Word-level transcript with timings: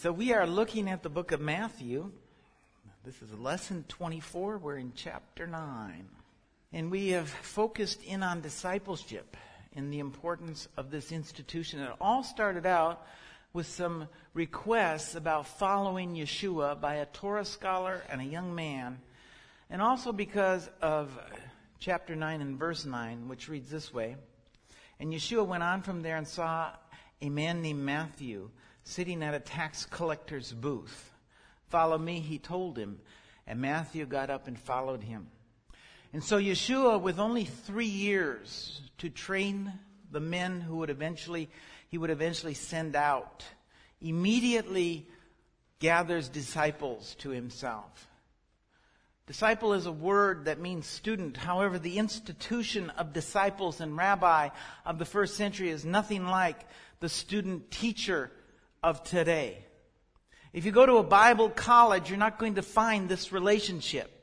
So 0.00 0.12
we 0.12 0.32
are 0.32 0.46
looking 0.46 0.88
at 0.88 1.02
the 1.02 1.08
book 1.08 1.32
of 1.32 1.40
Matthew. 1.40 2.12
This 3.04 3.20
is 3.20 3.36
lesson 3.36 3.84
24. 3.88 4.58
We're 4.58 4.76
in 4.76 4.92
chapter 4.94 5.44
9. 5.44 6.08
And 6.72 6.88
we 6.88 7.08
have 7.08 7.28
focused 7.28 8.04
in 8.04 8.22
on 8.22 8.40
discipleship 8.40 9.36
and 9.74 9.92
the 9.92 9.98
importance 9.98 10.68
of 10.76 10.92
this 10.92 11.10
institution. 11.10 11.80
It 11.80 11.90
all 12.00 12.22
started 12.22 12.64
out 12.64 13.08
with 13.52 13.66
some 13.66 14.06
requests 14.34 15.16
about 15.16 15.48
following 15.48 16.14
Yeshua 16.14 16.80
by 16.80 16.94
a 16.94 17.06
Torah 17.06 17.44
scholar 17.44 18.00
and 18.08 18.20
a 18.20 18.24
young 18.24 18.54
man. 18.54 19.00
And 19.68 19.82
also 19.82 20.12
because 20.12 20.70
of 20.80 21.10
chapter 21.80 22.14
9 22.14 22.40
and 22.40 22.56
verse 22.56 22.84
9, 22.84 23.26
which 23.26 23.48
reads 23.48 23.68
this 23.68 23.92
way. 23.92 24.14
And 25.00 25.12
Yeshua 25.12 25.44
went 25.44 25.64
on 25.64 25.82
from 25.82 26.02
there 26.02 26.18
and 26.18 26.28
saw 26.28 26.70
a 27.20 27.28
man 27.28 27.62
named 27.62 27.80
Matthew 27.80 28.50
sitting 28.88 29.22
at 29.22 29.34
a 29.34 29.40
tax 29.40 29.84
collector's 29.84 30.50
booth. 30.50 31.12
Follow 31.68 31.98
me, 31.98 32.20
he 32.20 32.38
told 32.38 32.78
him. 32.78 32.98
And 33.46 33.60
Matthew 33.60 34.06
got 34.06 34.30
up 34.30 34.48
and 34.48 34.58
followed 34.58 35.02
him. 35.02 35.28
And 36.14 36.24
so 36.24 36.38
Yeshua, 36.38 37.00
with 37.00 37.18
only 37.18 37.44
three 37.44 37.86
years 37.86 38.80
to 38.98 39.10
train 39.10 39.74
the 40.10 40.20
men 40.20 40.62
who 40.62 40.76
would 40.76 40.88
eventually, 40.88 41.50
he 41.90 41.98
would 41.98 42.08
eventually 42.08 42.54
send 42.54 42.96
out, 42.96 43.44
immediately 44.00 45.06
gathers 45.80 46.30
disciples 46.30 47.14
to 47.16 47.28
himself. 47.28 48.08
Disciple 49.26 49.74
is 49.74 49.84
a 49.84 49.92
word 49.92 50.46
that 50.46 50.60
means 50.60 50.86
student. 50.86 51.36
However, 51.36 51.78
the 51.78 51.98
institution 51.98 52.88
of 52.90 53.12
disciples 53.12 53.82
and 53.82 53.98
rabbi 53.98 54.48
of 54.86 54.98
the 54.98 55.04
first 55.04 55.36
century 55.36 55.68
is 55.68 55.84
nothing 55.84 56.26
like 56.26 56.58
the 57.00 57.10
student 57.10 57.70
teacher 57.70 58.32
of 58.82 59.02
today. 59.04 59.64
If 60.52 60.64
you 60.64 60.72
go 60.72 60.86
to 60.86 60.96
a 60.96 61.02
Bible 61.02 61.50
college, 61.50 62.08
you're 62.08 62.18
not 62.18 62.38
going 62.38 62.54
to 62.54 62.62
find 62.62 63.08
this 63.08 63.32
relationship. 63.32 64.14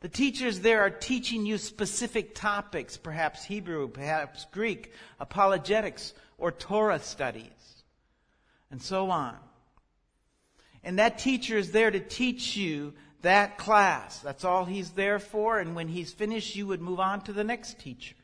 The 0.00 0.08
teachers 0.08 0.60
there 0.60 0.82
are 0.82 0.90
teaching 0.90 1.44
you 1.44 1.58
specific 1.58 2.34
topics, 2.34 2.96
perhaps 2.96 3.44
Hebrew, 3.44 3.88
perhaps 3.88 4.46
Greek, 4.52 4.92
apologetics, 5.18 6.14
or 6.38 6.52
Torah 6.52 7.00
studies, 7.00 7.82
and 8.70 8.80
so 8.80 9.10
on. 9.10 9.36
And 10.84 11.00
that 11.00 11.18
teacher 11.18 11.58
is 11.58 11.72
there 11.72 11.90
to 11.90 11.98
teach 11.98 12.56
you 12.56 12.94
that 13.22 13.58
class. 13.58 14.20
That's 14.20 14.44
all 14.44 14.64
he's 14.64 14.90
there 14.90 15.18
for, 15.18 15.58
and 15.58 15.74
when 15.74 15.88
he's 15.88 16.12
finished, 16.12 16.54
you 16.54 16.68
would 16.68 16.80
move 16.80 17.00
on 17.00 17.22
to 17.22 17.32
the 17.32 17.42
next 17.42 17.80
teacher. 17.80 18.14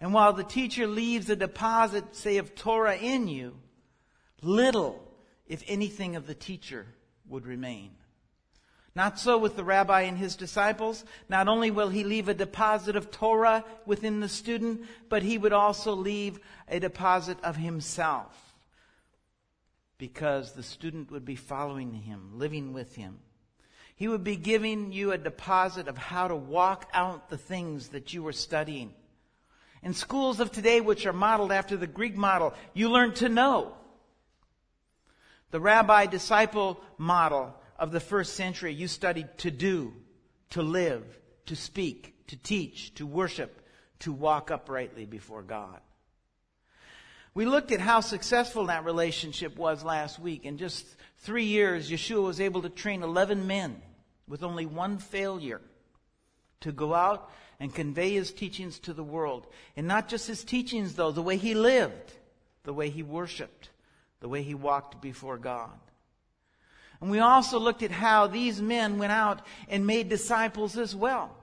And 0.00 0.12
while 0.12 0.32
the 0.32 0.42
teacher 0.42 0.88
leaves 0.88 1.30
a 1.30 1.36
deposit, 1.36 2.16
say, 2.16 2.38
of 2.38 2.56
Torah 2.56 2.96
in 2.96 3.28
you, 3.28 3.54
little, 4.42 5.02
if 5.46 5.62
anything, 5.66 6.16
of 6.16 6.26
the 6.26 6.34
teacher 6.34 6.86
would 7.28 7.46
remain. 7.46 7.90
Not 8.94 9.20
so 9.20 9.38
with 9.38 9.56
the 9.56 9.64
rabbi 9.64 10.02
and 10.02 10.18
his 10.18 10.34
disciples. 10.34 11.04
Not 11.28 11.46
only 11.46 11.70
will 11.70 11.90
he 11.90 12.02
leave 12.02 12.28
a 12.28 12.34
deposit 12.34 12.96
of 12.96 13.10
Torah 13.10 13.64
within 13.86 14.20
the 14.20 14.28
student, 14.28 14.84
but 15.08 15.22
he 15.22 15.38
would 15.38 15.52
also 15.52 15.94
leave 15.94 16.40
a 16.68 16.80
deposit 16.80 17.38
of 17.44 17.56
himself. 17.56 18.54
Because 19.96 20.52
the 20.52 20.62
student 20.62 21.10
would 21.12 21.24
be 21.24 21.36
following 21.36 21.92
him, 21.92 22.32
living 22.34 22.72
with 22.72 22.96
him. 22.96 23.18
He 23.94 24.08
would 24.08 24.24
be 24.24 24.36
giving 24.36 24.92
you 24.92 25.12
a 25.12 25.18
deposit 25.18 25.86
of 25.86 25.98
how 25.98 26.26
to 26.26 26.34
walk 26.34 26.88
out 26.92 27.28
the 27.28 27.36
things 27.36 27.88
that 27.88 28.12
you 28.12 28.22
were 28.22 28.32
studying. 28.32 28.94
In 29.82 29.94
schools 29.94 30.40
of 30.40 30.50
today, 30.50 30.80
which 30.80 31.06
are 31.06 31.12
modeled 31.12 31.52
after 31.52 31.76
the 31.76 31.86
Greek 31.86 32.16
model, 32.16 32.54
you 32.74 32.90
learn 32.90 33.12
to 33.14 33.28
know. 33.28 33.74
The 35.50 35.60
rabbi 35.60 36.06
disciple 36.06 36.80
model 36.98 37.54
of 37.78 37.92
the 37.92 38.00
first 38.00 38.34
century, 38.34 38.72
you 38.72 38.88
studied 38.88 39.38
to 39.38 39.50
do, 39.50 39.94
to 40.50 40.62
live, 40.62 41.04
to 41.46 41.56
speak, 41.56 42.26
to 42.28 42.36
teach, 42.36 42.94
to 42.94 43.06
worship, 43.06 43.66
to 44.00 44.12
walk 44.12 44.50
uprightly 44.50 45.06
before 45.06 45.42
God. 45.42 45.80
We 47.32 47.46
looked 47.46 47.72
at 47.72 47.80
how 47.80 48.00
successful 48.00 48.66
that 48.66 48.84
relationship 48.84 49.56
was 49.56 49.84
last 49.84 50.18
week. 50.18 50.44
In 50.44 50.58
just 50.58 50.84
three 51.18 51.44
years, 51.44 51.90
Yeshua 51.90 52.22
was 52.22 52.40
able 52.40 52.62
to 52.62 52.68
train 52.68 53.02
11 53.02 53.46
men 53.46 53.80
with 54.26 54.42
only 54.42 54.66
one 54.66 54.98
failure 54.98 55.60
to 56.60 56.72
go 56.72 56.94
out 56.94 57.30
and 57.58 57.74
convey 57.74 58.12
his 58.12 58.32
teachings 58.32 58.78
to 58.80 58.92
the 58.92 59.04
world. 59.04 59.46
And 59.76 59.86
not 59.86 60.08
just 60.08 60.26
his 60.26 60.44
teachings, 60.44 60.94
though, 60.94 61.12
the 61.12 61.22
way 61.22 61.36
he 61.36 61.54
lived, 61.54 62.14
the 62.64 62.72
way 62.72 62.90
he 62.90 63.02
worshiped, 63.02 63.69
the 64.20 64.28
way 64.28 64.42
he 64.42 64.54
walked 64.54 65.00
before 65.00 65.38
God. 65.38 65.70
And 67.00 67.10
we 67.10 67.18
also 67.18 67.58
looked 67.58 67.82
at 67.82 67.90
how 67.90 68.26
these 68.26 68.60
men 68.60 68.98
went 68.98 69.12
out 69.12 69.40
and 69.68 69.86
made 69.86 70.08
disciples 70.08 70.76
as 70.76 70.94
well. 70.94 71.34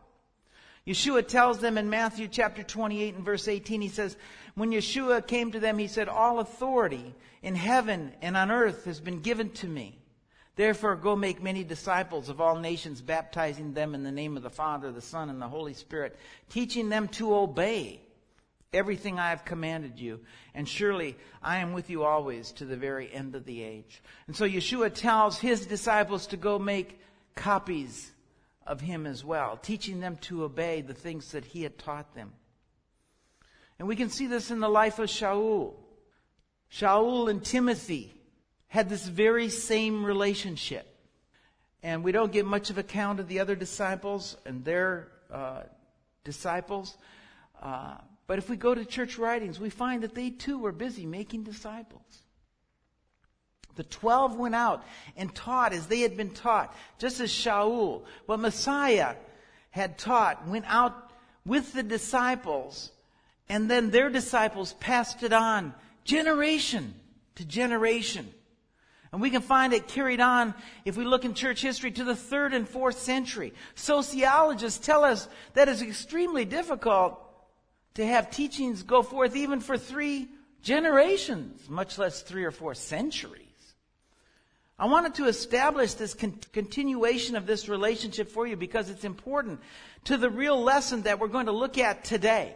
Yeshua 0.85 1.27
tells 1.27 1.59
them 1.59 1.77
in 1.77 1.89
Matthew 1.89 2.27
chapter 2.27 2.63
28 2.63 3.15
and 3.15 3.25
verse 3.25 3.47
18, 3.47 3.81
he 3.81 3.89
says, 3.89 4.15
when 4.55 4.71
Yeshua 4.71 5.25
came 5.25 5.51
to 5.51 5.59
them, 5.59 5.77
he 5.77 5.87
said, 5.87 6.07
all 6.07 6.39
authority 6.39 7.13
in 7.41 7.55
heaven 7.55 8.13
and 8.21 8.37
on 8.37 8.51
earth 8.51 8.85
has 8.85 8.99
been 8.99 9.19
given 9.19 9.49
to 9.51 9.67
me. 9.67 9.97
Therefore, 10.55 10.95
go 10.95 11.15
make 11.15 11.43
many 11.43 11.63
disciples 11.63 12.29
of 12.29 12.41
all 12.41 12.57
nations, 12.57 13.01
baptizing 13.01 13.73
them 13.73 13.93
in 13.93 14.03
the 14.03 14.11
name 14.11 14.37
of 14.37 14.43
the 14.43 14.49
Father, 14.49 14.91
the 14.91 15.01
Son, 15.01 15.29
and 15.29 15.41
the 15.41 15.47
Holy 15.47 15.73
Spirit, 15.73 16.17
teaching 16.49 16.89
them 16.89 17.07
to 17.09 17.35
obey 17.35 18.01
everything 18.73 19.19
I 19.19 19.29
have 19.29 19.45
commanded 19.45 19.99
you. 19.99 20.19
And 20.53 20.67
surely 20.67 21.15
I 21.41 21.57
am 21.57 21.73
with 21.73 21.89
you 21.89 22.03
always 22.03 22.51
to 22.53 22.65
the 22.65 22.75
very 22.75 23.11
end 23.11 23.35
of 23.35 23.45
the 23.45 23.63
age. 23.63 24.01
And 24.27 24.35
so 24.35 24.45
Yeshua 24.45 24.93
tells 24.93 25.39
his 25.39 25.65
disciples 25.65 26.27
to 26.27 26.37
go 26.37 26.59
make 26.59 26.99
copies 27.35 28.11
of 28.65 28.81
him 28.81 29.05
as 29.05 29.23
well, 29.23 29.57
teaching 29.57 29.99
them 29.99 30.17
to 30.17 30.43
obey 30.43 30.81
the 30.81 30.93
things 30.93 31.31
that 31.31 31.45
he 31.45 31.63
had 31.63 31.77
taught 31.77 32.13
them. 32.13 32.33
And 33.79 33.87
we 33.87 33.95
can 33.95 34.09
see 34.09 34.27
this 34.27 34.51
in 34.51 34.59
the 34.59 34.69
life 34.69 34.99
of 34.99 35.07
Shaul. 35.07 35.73
Shaul 36.71 37.29
and 37.29 37.43
Timothy 37.43 38.13
had 38.67 38.89
this 38.89 39.05
very 39.07 39.49
same 39.49 40.03
relationship. 40.03 40.85
And 41.83 42.03
we 42.03 42.11
don't 42.11 42.31
get 42.31 42.45
much 42.45 42.69
of 42.69 42.77
account 42.77 43.19
of 43.19 43.27
the 43.27 43.39
other 43.39 43.55
disciples 43.55 44.35
and 44.45 44.65
their 44.65 45.07
uh, 45.31 45.61
disciples. 46.23 46.97
Uh, 47.61 47.97
but 48.27 48.37
if 48.37 48.49
we 48.49 48.57
go 48.57 48.75
to 48.75 48.85
church 48.85 49.17
writings, 49.17 49.59
we 49.59 49.69
find 49.69 50.03
that 50.03 50.13
they 50.13 50.29
too 50.29 50.59
were 50.59 50.73
busy 50.73 51.05
making 51.05 51.43
disciples. 51.43 52.23
The 53.75 53.83
twelve 53.83 54.35
went 54.35 54.55
out 54.55 54.83
and 55.15 55.33
taught 55.33 55.71
as 55.71 55.87
they 55.87 56.01
had 56.01 56.17
been 56.17 56.31
taught, 56.31 56.75
just 56.99 57.19
as 57.21 57.31
Shaul, 57.31 58.03
what 58.25 58.39
Messiah 58.39 59.15
had 59.69 59.97
taught, 59.97 60.47
went 60.47 60.65
out 60.67 61.11
with 61.45 61.73
the 61.73 61.83
disciples, 61.83 62.91
and 63.47 63.69
then 63.69 63.91
their 63.91 64.09
disciples 64.09 64.73
passed 64.73 65.23
it 65.23 65.31
on 65.31 65.73
generation 66.03 66.95
to 67.35 67.45
generation. 67.45 68.27
And 69.11 69.21
we 69.21 69.29
can 69.29 69.41
find 69.41 69.71
it 69.71 69.87
carried 69.87 70.19
on 70.19 70.53
if 70.83 70.97
we 70.97 71.05
look 71.05 71.23
in 71.23 71.33
church 71.33 71.61
history 71.61 71.91
to 71.91 72.03
the 72.03 72.15
third 72.15 72.53
and 72.53 72.67
fourth 72.67 72.99
century. 72.99 73.53
Sociologists 73.75 74.85
tell 74.85 75.05
us 75.05 75.29
that 75.53 75.69
it's 75.69 75.81
extremely 75.81 76.43
difficult 76.43 77.19
to 77.97 78.05
have 78.05 78.31
teachings 78.31 78.81
go 78.81 79.03
forth 79.03 79.35
even 79.35 79.59
for 79.59 79.77
three 79.77 80.29
generations, 80.63 81.69
much 81.69 81.97
less 81.97 82.21
three 82.21 82.45
or 82.45 82.51
four 82.51 82.73
centuries. 82.73 83.43
I 84.79 84.85
wanted 84.85 85.15
to 85.15 85.25
establish 85.25 85.93
this 85.93 86.13
con- 86.13 86.39
continuation 86.53 87.35
of 87.35 87.45
this 87.45 87.67
relationship 87.67 88.29
for 88.29 88.47
you 88.47 88.55
because 88.55 88.89
it's 88.89 89.03
important 89.03 89.59
to 90.05 90.17
the 90.17 90.29
real 90.29 90.61
lesson 90.61 91.01
that 91.03 91.19
we're 91.19 91.27
going 91.27 91.47
to 91.47 91.51
look 91.51 91.77
at 91.77 92.03
today. 92.03 92.55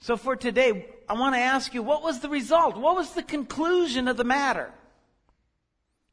So 0.00 0.16
for 0.16 0.34
today, 0.34 0.86
I 1.08 1.14
want 1.14 1.34
to 1.34 1.40
ask 1.40 1.74
you, 1.74 1.82
what 1.82 2.02
was 2.02 2.20
the 2.20 2.28
result? 2.28 2.76
What 2.76 2.96
was 2.96 3.12
the 3.12 3.22
conclusion 3.22 4.08
of 4.08 4.16
the 4.16 4.24
matter? 4.24 4.72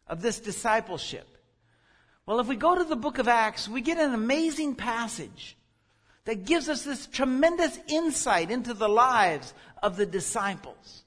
of 0.10 0.22
this 0.22 0.40
discipleship? 0.40 1.28
Well, 2.26 2.40
if 2.40 2.48
we 2.48 2.56
go 2.56 2.76
to 2.76 2.84
the 2.84 2.96
book 2.96 3.20
of 3.20 3.28
Acts, 3.28 3.70
we 3.70 3.82
get 3.82 3.98
an 3.98 4.14
amazing 4.14 4.76
passage 4.76 5.56
that 6.30 6.46
gives 6.46 6.70
us 6.70 6.84
this 6.84 7.08
tremendous 7.08 7.80
insight 7.88 8.52
into 8.52 8.76
the 8.76 8.88
lives 8.88 9.52
of 9.82 9.98
the 9.98 10.06
disciples. 10.06 11.02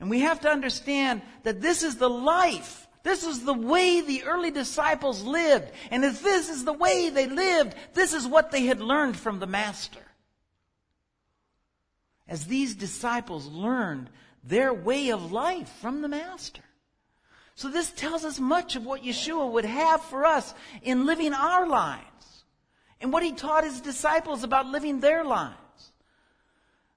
And 0.00 0.10
we 0.10 0.22
have 0.22 0.40
to 0.40 0.48
understand 0.48 1.22
that 1.44 1.60
this 1.60 1.84
is 1.84 1.94
the 1.94 2.10
life. 2.10 2.88
This 3.04 3.22
is 3.22 3.44
the 3.44 3.54
way 3.54 4.00
the 4.00 4.24
early 4.24 4.50
disciples 4.50 5.22
lived. 5.22 5.70
And 5.92 6.04
if 6.04 6.20
this 6.20 6.48
is 6.48 6.64
the 6.64 6.72
way 6.72 7.10
they 7.10 7.28
lived, 7.28 7.76
this 7.94 8.12
is 8.12 8.26
what 8.26 8.50
they 8.50 8.64
had 8.64 8.80
learned 8.80 9.16
from 9.16 9.38
the 9.38 9.46
Master. 9.46 10.02
As 12.26 12.46
these 12.46 12.74
disciples 12.74 13.46
learned 13.46 14.10
their 14.42 14.74
way 14.74 15.10
of 15.10 15.30
life 15.30 15.70
from 15.80 16.02
the 16.02 16.08
Master. 16.08 16.64
So 17.54 17.68
this 17.68 17.92
tells 17.92 18.24
us 18.24 18.40
much 18.40 18.74
of 18.74 18.84
what 18.84 19.04
Yeshua 19.04 19.48
would 19.52 19.64
have 19.64 20.02
for 20.02 20.26
us 20.26 20.54
in 20.82 21.06
living 21.06 21.32
our 21.32 21.68
lives 21.68 22.10
and 23.00 23.12
what 23.12 23.22
he 23.22 23.32
taught 23.32 23.64
his 23.64 23.80
disciples 23.80 24.44
about 24.44 24.66
living 24.66 25.00
their 25.00 25.24
lives. 25.24 25.56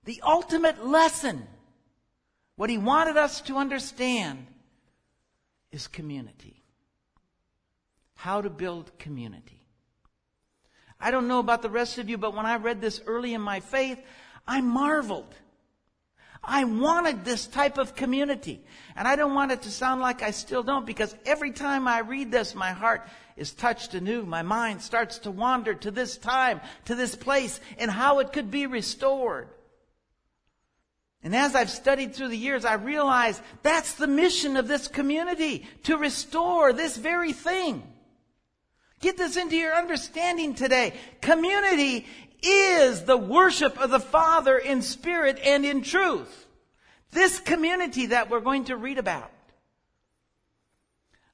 The 0.06 0.22
ultimate 0.24 0.86
lesson, 0.86 1.48
what 2.56 2.70
he 2.70 2.78
wanted 2.78 3.18
us 3.18 3.42
to 3.42 3.58
understand 3.58 4.48
is 5.72 5.88
community. 5.88 6.62
How 8.16 8.42
to 8.42 8.50
build 8.50 8.98
community. 9.00 9.64
I 11.00 11.12
don't 11.12 11.28
know 11.28 11.40
about 11.40 11.62
the 11.62 11.70
rest 11.70 11.98
of 11.98 12.10
you, 12.10 12.18
but 12.18 12.36
when 12.36 12.46
I 12.46 12.56
read 12.56 12.80
this 12.80 13.02
early 13.06 13.34
in 13.34 13.42
my 13.42 13.60
faith, 13.60 14.00
I 14.48 14.62
marveled. 14.62 15.34
I 16.44 16.66
wanted 16.66 17.24
this 17.24 17.48
type 17.48 17.78
of 17.78 17.96
community. 17.96 18.62
And 18.96 19.08
I 19.08 19.16
don't 19.16 19.34
want 19.34 19.52
it 19.52 19.62
to 19.64 19.72
sound 19.72 20.02
like 20.02 20.22
I 20.22 20.32
still 20.32 20.64
don't 20.64 20.86
because 20.86 21.16
every 21.26 21.52
time 21.52 21.88
I 21.88 22.00
read 22.00 22.32
this, 22.32 22.54
my 22.54 22.72
heart 22.72 23.08
is 23.38 23.54
touched 23.54 23.94
anew. 23.94 24.24
My 24.26 24.42
mind 24.42 24.82
starts 24.82 25.20
to 25.20 25.32
wander 25.32 25.74
to 25.74 25.92
this 25.92 26.18
time, 26.18 26.62
to 26.86 26.96
this 26.96 27.16
place, 27.16 27.60
and 27.78 27.90
how 27.90 28.20
it 28.20 28.34
could 28.34 28.52
be 28.52 28.68
restored. 28.68 29.48
And 31.24 31.34
as 31.34 31.56
I've 31.56 31.70
studied 31.70 32.14
through 32.14 32.28
the 32.28 32.38
years, 32.38 32.66
I 32.66 32.74
realize 32.74 33.42
that's 33.62 33.94
the 33.94 34.08
mission 34.08 34.58
of 34.58 34.68
this 34.68 34.90
community, 34.90 35.66
to 35.84 35.98
restore 35.98 36.74
this 36.74 36.98
very 36.98 37.32
thing. 37.32 37.82
Get 39.00 39.18
this 39.18 39.38
into 39.38 39.56
your 39.56 39.74
understanding 39.74 40.54
today. 40.54 40.94
Community 41.22 42.06
is 42.46 43.04
the 43.04 43.18
worship 43.18 43.80
of 43.80 43.90
the 43.90 44.00
Father 44.00 44.58
in 44.58 44.82
spirit 44.82 45.40
and 45.44 45.66
in 45.66 45.82
truth. 45.82 46.48
This 47.12 47.40
community 47.40 48.08
that 48.08 48.30
we're 48.30 48.40
going 48.40 48.66
to 48.66 48.76
read 48.76 48.98
about. 48.98 49.32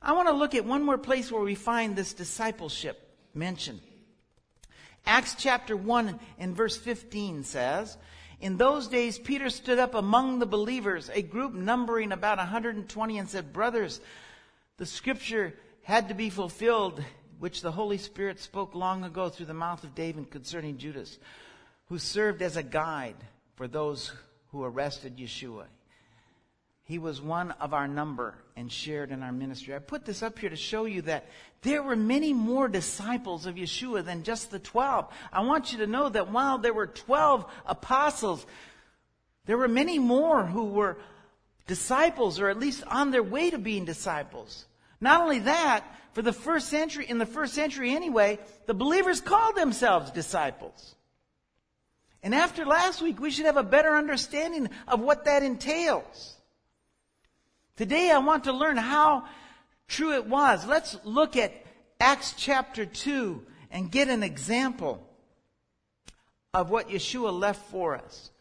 I 0.01 0.13
want 0.13 0.27
to 0.29 0.33
look 0.33 0.55
at 0.55 0.65
one 0.65 0.83
more 0.83 0.97
place 0.97 1.31
where 1.31 1.41
we 1.41 1.55
find 1.55 1.95
this 1.95 2.13
discipleship 2.13 3.15
mentioned. 3.33 3.81
Acts 5.05 5.35
chapter 5.37 5.75
1 5.75 6.19
and 6.37 6.55
verse 6.55 6.77
15 6.77 7.43
says, 7.43 7.97
In 8.39 8.57
those 8.57 8.87
days 8.87 9.19
Peter 9.19 9.49
stood 9.49 9.79
up 9.79 9.95
among 9.95 10.39
the 10.39 10.45
believers, 10.45 11.09
a 11.13 11.21
group 11.21 11.53
numbering 11.53 12.11
about 12.11 12.37
120, 12.37 13.17
and 13.17 13.29
said, 13.29 13.51
Brothers, 13.51 13.99
the 14.77 14.85
scripture 14.85 15.53
had 15.83 16.09
to 16.09 16.13
be 16.13 16.29
fulfilled 16.29 17.03
which 17.39 17.61
the 17.61 17.71
Holy 17.71 17.97
Spirit 17.97 18.39
spoke 18.39 18.75
long 18.75 19.03
ago 19.03 19.29
through 19.29 19.45
the 19.47 19.53
mouth 19.53 19.83
of 19.83 19.95
David 19.95 20.29
concerning 20.29 20.77
Judas, 20.77 21.17
who 21.87 21.97
served 21.97 22.41
as 22.41 22.57
a 22.57 22.63
guide 22.63 23.15
for 23.55 23.67
those 23.67 24.11
who 24.51 24.63
arrested 24.63 25.17
Yeshua. 25.17 25.65
He 26.83 26.97
was 26.97 27.21
one 27.21 27.51
of 27.51 27.73
our 27.73 27.87
number 27.87 28.35
and 28.55 28.71
shared 28.71 29.11
in 29.11 29.21
our 29.21 29.31
ministry. 29.31 29.75
I 29.75 29.79
put 29.79 30.05
this 30.05 30.23
up 30.23 30.39
here 30.39 30.49
to 30.49 30.55
show 30.55 30.85
you 30.85 31.03
that 31.03 31.27
there 31.61 31.83
were 31.83 31.95
many 31.95 32.33
more 32.33 32.67
disciples 32.67 33.45
of 33.45 33.55
Yeshua 33.55 34.03
than 34.03 34.23
just 34.23 34.49
the 34.49 34.59
12. 34.59 35.07
I 35.31 35.41
want 35.41 35.71
you 35.71 35.79
to 35.79 35.87
know 35.87 36.09
that 36.09 36.31
while 36.31 36.57
there 36.57 36.73
were 36.73 36.87
12 36.87 37.45
apostles, 37.67 38.45
there 39.45 39.57
were 39.57 39.67
many 39.67 39.99
more 39.99 40.45
who 40.45 40.65
were 40.65 40.97
disciples 41.67 42.39
or 42.39 42.49
at 42.49 42.57
least 42.57 42.83
on 42.87 43.11
their 43.11 43.23
way 43.23 43.51
to 43.51 43.59
being 43.59 43.85
disciples. 43.85 44.65
Not 45.01 45.21
only 45.21 45.39
that, 45.39 45.83
for 46.13 46.21
the 46.21 46.33
first 46.33 46.69
century, 46.69 47.05
in 47.07 47.17
the 47.17 47.25
first 47.25 47.53
century 47.53 47.95
anyway, 47.95 48.39
the 48.65 48.73
believers 48.73 49.21
called 49.21 49.55
themselves 49.55 50.11
disciples. 50.11 50.95
And 52.21 52.35
after 52.35 52.65
last 52.65 53.01
week, 53.01 53.19
we 53.19 53.31
should 53.31 53.45
have 53.45 53.57
a 53.57 53.63
better 53.63 53.95
understanding 53.95 54.69
of 54.87 54.99
what 54.99 55.25
that 55.25 55.43
entails. 55.43 56.35
Today, 57.77 58.11
I 58.11 58.17
want 58.17 58.43
to 58.43 58.51
learn 58.51 58.75
how 58.75 59.25
true 59.87 60.13
it 60.15 60.25
was. 60.25 60.65
Let's 60.65 60.97
look 61.05 61.37
at 61.37 61.53
Acts 62.01 62.33
chapter 62.35 62.85
2 62.85 63.45
and 63.71 63.89
get 63.89 64.09
an 64.09 64.23
example 64.23 65.05
of 66.53 66.69
what 66.69 66.89
Yeshua 66.89 67.31
left 67.31 67.69
for 67.69 67.95
us. 67.95 68.31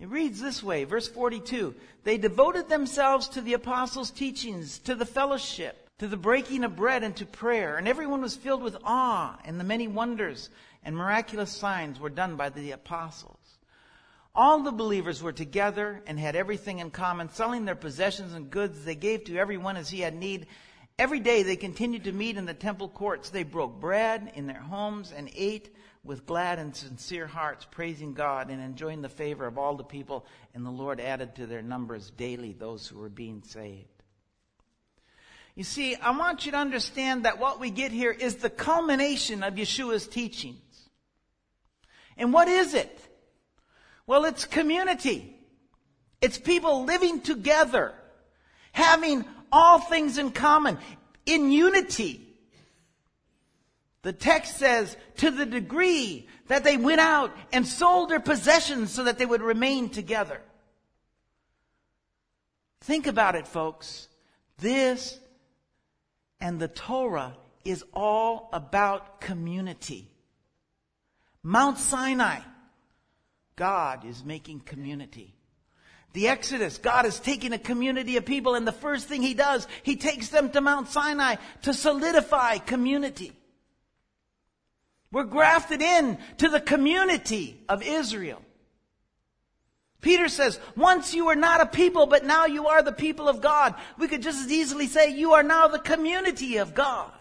It 0.00 0.08
reads 0.08 0.40
this 0.40 0.62
way, 0.62 0.84
verse 0.84 1.06
42. 1.06 1.74
They 2.04 2.18
devoted 2.18 2.68
themselves 2.68 3.28
to 3.28 3.42
the 3.42 3.52
apostles' 3.52 4.10
teachings, 4.10 4.78
to 4.80 4.94
the 4.94 5.06
fellowship, 5.06 5.79
to 6.00 6.08
the 6.08 6.16
breaking 6.16 6.64
of 6.64 6.76
bread 6.76 7.02
and 7.02 7.14
to 7.14 7.26
prayer. 7.26 7.76
And 7.76 7.86
everyone 7.86 8.22
was 8.22 8.34
filled 8.34 8.62
with 8.62 8.74
awe, 8.84 9.38
and 9.44 9.60
the 9.60 9.64
many 9.64 9.86
wonders 9.86 10.48
and 10.82 10.96
miraculous 10.96 11.50
signs 11.50 12.00
were 12.00 12.08
done 12.08 12.36
by 12.36 12.48
the 12.48 12.70
apostles. 12.70 13.36
All 14.34 14.60
the 14.60 14.72
believers 14.72 15.22
were 15.22 15.32
together 15.32 16.02
and 16.06 16.18
had 16.18 16.36
everything 16.36 16.78
in 16.78 16.90
common, 16.90 17.28
selling 17.28 17.66
their 17.66 17.74
possessions 17.74 18.32
and 18.32 18.50
goods 18.50 18.82
they 18.82 18.94
gave 18.94 19.24
to 19.24 19.36
everyone 19.36 19.76
as 19.76 19.90
he 19.90 20.00
had 20.00 20.14
need. 20.14 20.46
Every 20.98 21.20
day 21.20 21.42
they 21.42 21.56
continued 21.56 22.04
to 22.04 22.12
meet 22.12 22.38
in 22.38 22.46
the 22.46 22.54
temple 22.54 22.88
courts. 22.88 23.28
They 23.28 23.42
broke 23.42 23.78
bread 23.78 24.32
in 24.34 24.46
their 24.46 24.62
homes 24.62 25.12
and 25.14 25.30
ate 25.34 25.68
with 26.02 26.24
glad 26.24 26.58
and 26.58 26.74
sincere 26.74 27.26
hearts, 27.26 27.66
praising 27.70 28.14
God 28.14 28.48
and 28.48 28.62
enjoying 28.62 29.02
the 29.02 29.10
favor 29.10 29.46
of 29.46 29.58
all 29.58 29.76
the 29.76 29.84
people. 29.84 30.24
And 30.54 30.64
the 30.64 30.70
Lord 30.70 30.98
added 30.98 31.34
to 31.34 31.46
their 31.46 31.60
numbers 31.60 32.10
daily 32.10 32.54
those 32.54 32.86
who 32.86 32.98
were 32.98 33.10
being 33.10 33.42
saved. 33.42 33.89
You 35.54 35.64
see, 35.64 35.94
I 35.96 36.16
want 36.16 36.46
you 36.46 36.52
to 36.52 36.58
understand 36.58 37.24
that 37.24 37.38
what 37.38 37.60
we 37.60 37.70
get 37.70 37.92
here 37.92 38.12
is 38.12 38.36
the 38.36 38.50
culmination 38.50 39.42
of 39.42 39.54
Yeshua's 39.54 40.06
teachings. 40.06 40.88
And 42.16 42.32
what 42.32 42.48
is 42.48 42.74
it? 42.74 43.00
Well, 44.06 44.24
it's 44.24 44.44
community. 44.44 45.36
It's 46.20 46.38
people 46.38 46.84
living 46.84 47.20
together, 47.20 47.94
having 48.72 49.24
all 49.50 49.80
things 49.80 50.18
in 50.18 50.30
common, 50.30 50.78
in 51.26 51.50
unity. 51.50 52.26
The 54.02 54.12
text 54.12 54.56
says, 54.56 54.96
to 55.18 55.30
the 55.30 55.46
degree 55.46 56.26
that 56.48 56.64
they 56.64 56.76
went 56.76 57.00
out 57.00 57.36
and 57.52 57.66
sold 57.66 58.08
their 58.08 58.20
possessions 58.20 58.92
so 58.92 59.04
that 59.04 59.18
they 59.18 59.26
would 59.26 59.42
remain 59.42 59.88
together. 59.88 60.40
Think 62.80 63.06
about 63.06 63.34
it, 63.34 63.46
folks. 63.46 64.08
This 64.58 65.18
and 66.40 66.58
the 66.58 66.68
Torah 66.68 67.36
is 67.64 67.84
all 67.92 68.48
about 68.52 69.20
community. 69.20 70.10
Mount 71.42 71.78
Sinai, 71.78 72.40
God 73.56 74.04
is 74.04 74.24
making 74.24 74.60
community. 74.60 75.34
The 76.12 76.28
Exodus, 76.28 76.78
God 76.78 77.06
is 77.06 77.20
taking 77.20 77.52
a 77.52 77.58
community 77.58 78.16
of 78.16 78.24
people 78.24 78.54
and 78.54 78.66
the 78.66 78.72
first 78.72 79.06
thing 79.06 79.22
He 79.22 79.34
does, 79.34 79.66
He 79.82 79.96
takes 79.96 80.28
them 80.28 80.50
to 80.50 80.60
Mount 80.60 80.88
Sinai 80.88 81.36
to 81.62 81.72
solidify 81.72 82.58
community. 82.58 83.32
We're 85.12 85.24
grafted 85.24 85.82
in 85.82 86.18
to 86.38 86.48
the 86.48 86.60
community 86.60 87.60
of 87.68 87.82
Israel. 87.82 88.42
Peter 90.00 90.28
says, 90.28 90.58
once 90.76 91.14
you 91.14 91.26
were 91.26 91.36
not 91.36 91.60
a 91.60 91.66
people, 91.66 92.06
but 92.06 92.24
now 92.24 92.46
you 92.46 92.68
are 92.68 92.82
the 92.82 92.92
people 92.92 93.28
of 93.28 93.40
God. 93.40 93.74
We 93.98 94.08
could 94.08 94.22
just 94.22 94.44
as 94.44 94.50
easily 94.50 94.86
say 94.86 95.10
you 95.10 95.32
are 95.32 95.42
now 95.42 95.68
the 95.68 95.78
community 95.78 96.56
of 96.56 96.74
God. 96.74 97.12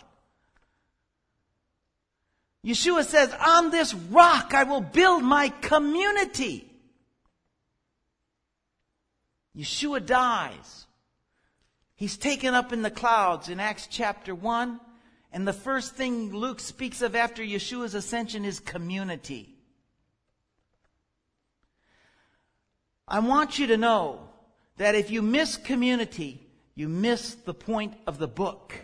Yeshua 2.66 3.04
says, 3.04 3.34
on 3.46 3.72
this 3.72 3.94
rock 3.94 4.54
I 4.54 4.64
will 4.64 4.82
build 4.82 5.24
my 5.24 5.50
community. 5.50 6.66
Yeshua 9.58 10.06
dies. 10.06 10.86
He's 11.96 12.18
taken 12.18 12.54
up 12.54 12.72
in 12.72 12.82
the 12.82 12.92
clouds 12.92 13.50
in 13.50 13.60
Acts 13.60 13.88
chapter 13.90 14.34
1. 14.34 14.80
And 15.32 15.48
the 15.48 15.54
first 15.54 15.96
thing 15.96 16.34
Luke 16.34 16.60
speaks 16.60 17.02
of 17.02 17.16
after 17.16 17.44
Yeshua's 17.44 17.94
ascension 17.94 18.46
is 18.46 18.60
community. 18.60 19.59
I 23.10 23.20
want 23.20 23.58
you 23.58 23.68
to 23.68 23.78
know 23.78 24.20
that 24.78 24.94
if 24.94 25.10
you 25.10 25.24
miss 25.24 25.58
community, 25.58 26.48
you 26.76 26.88
miss 26.88 27.34
the 27.34 27.56
point 27.56 27.96
of 28.06 28.20
the 28.20 28.28
book. 28.28 28.76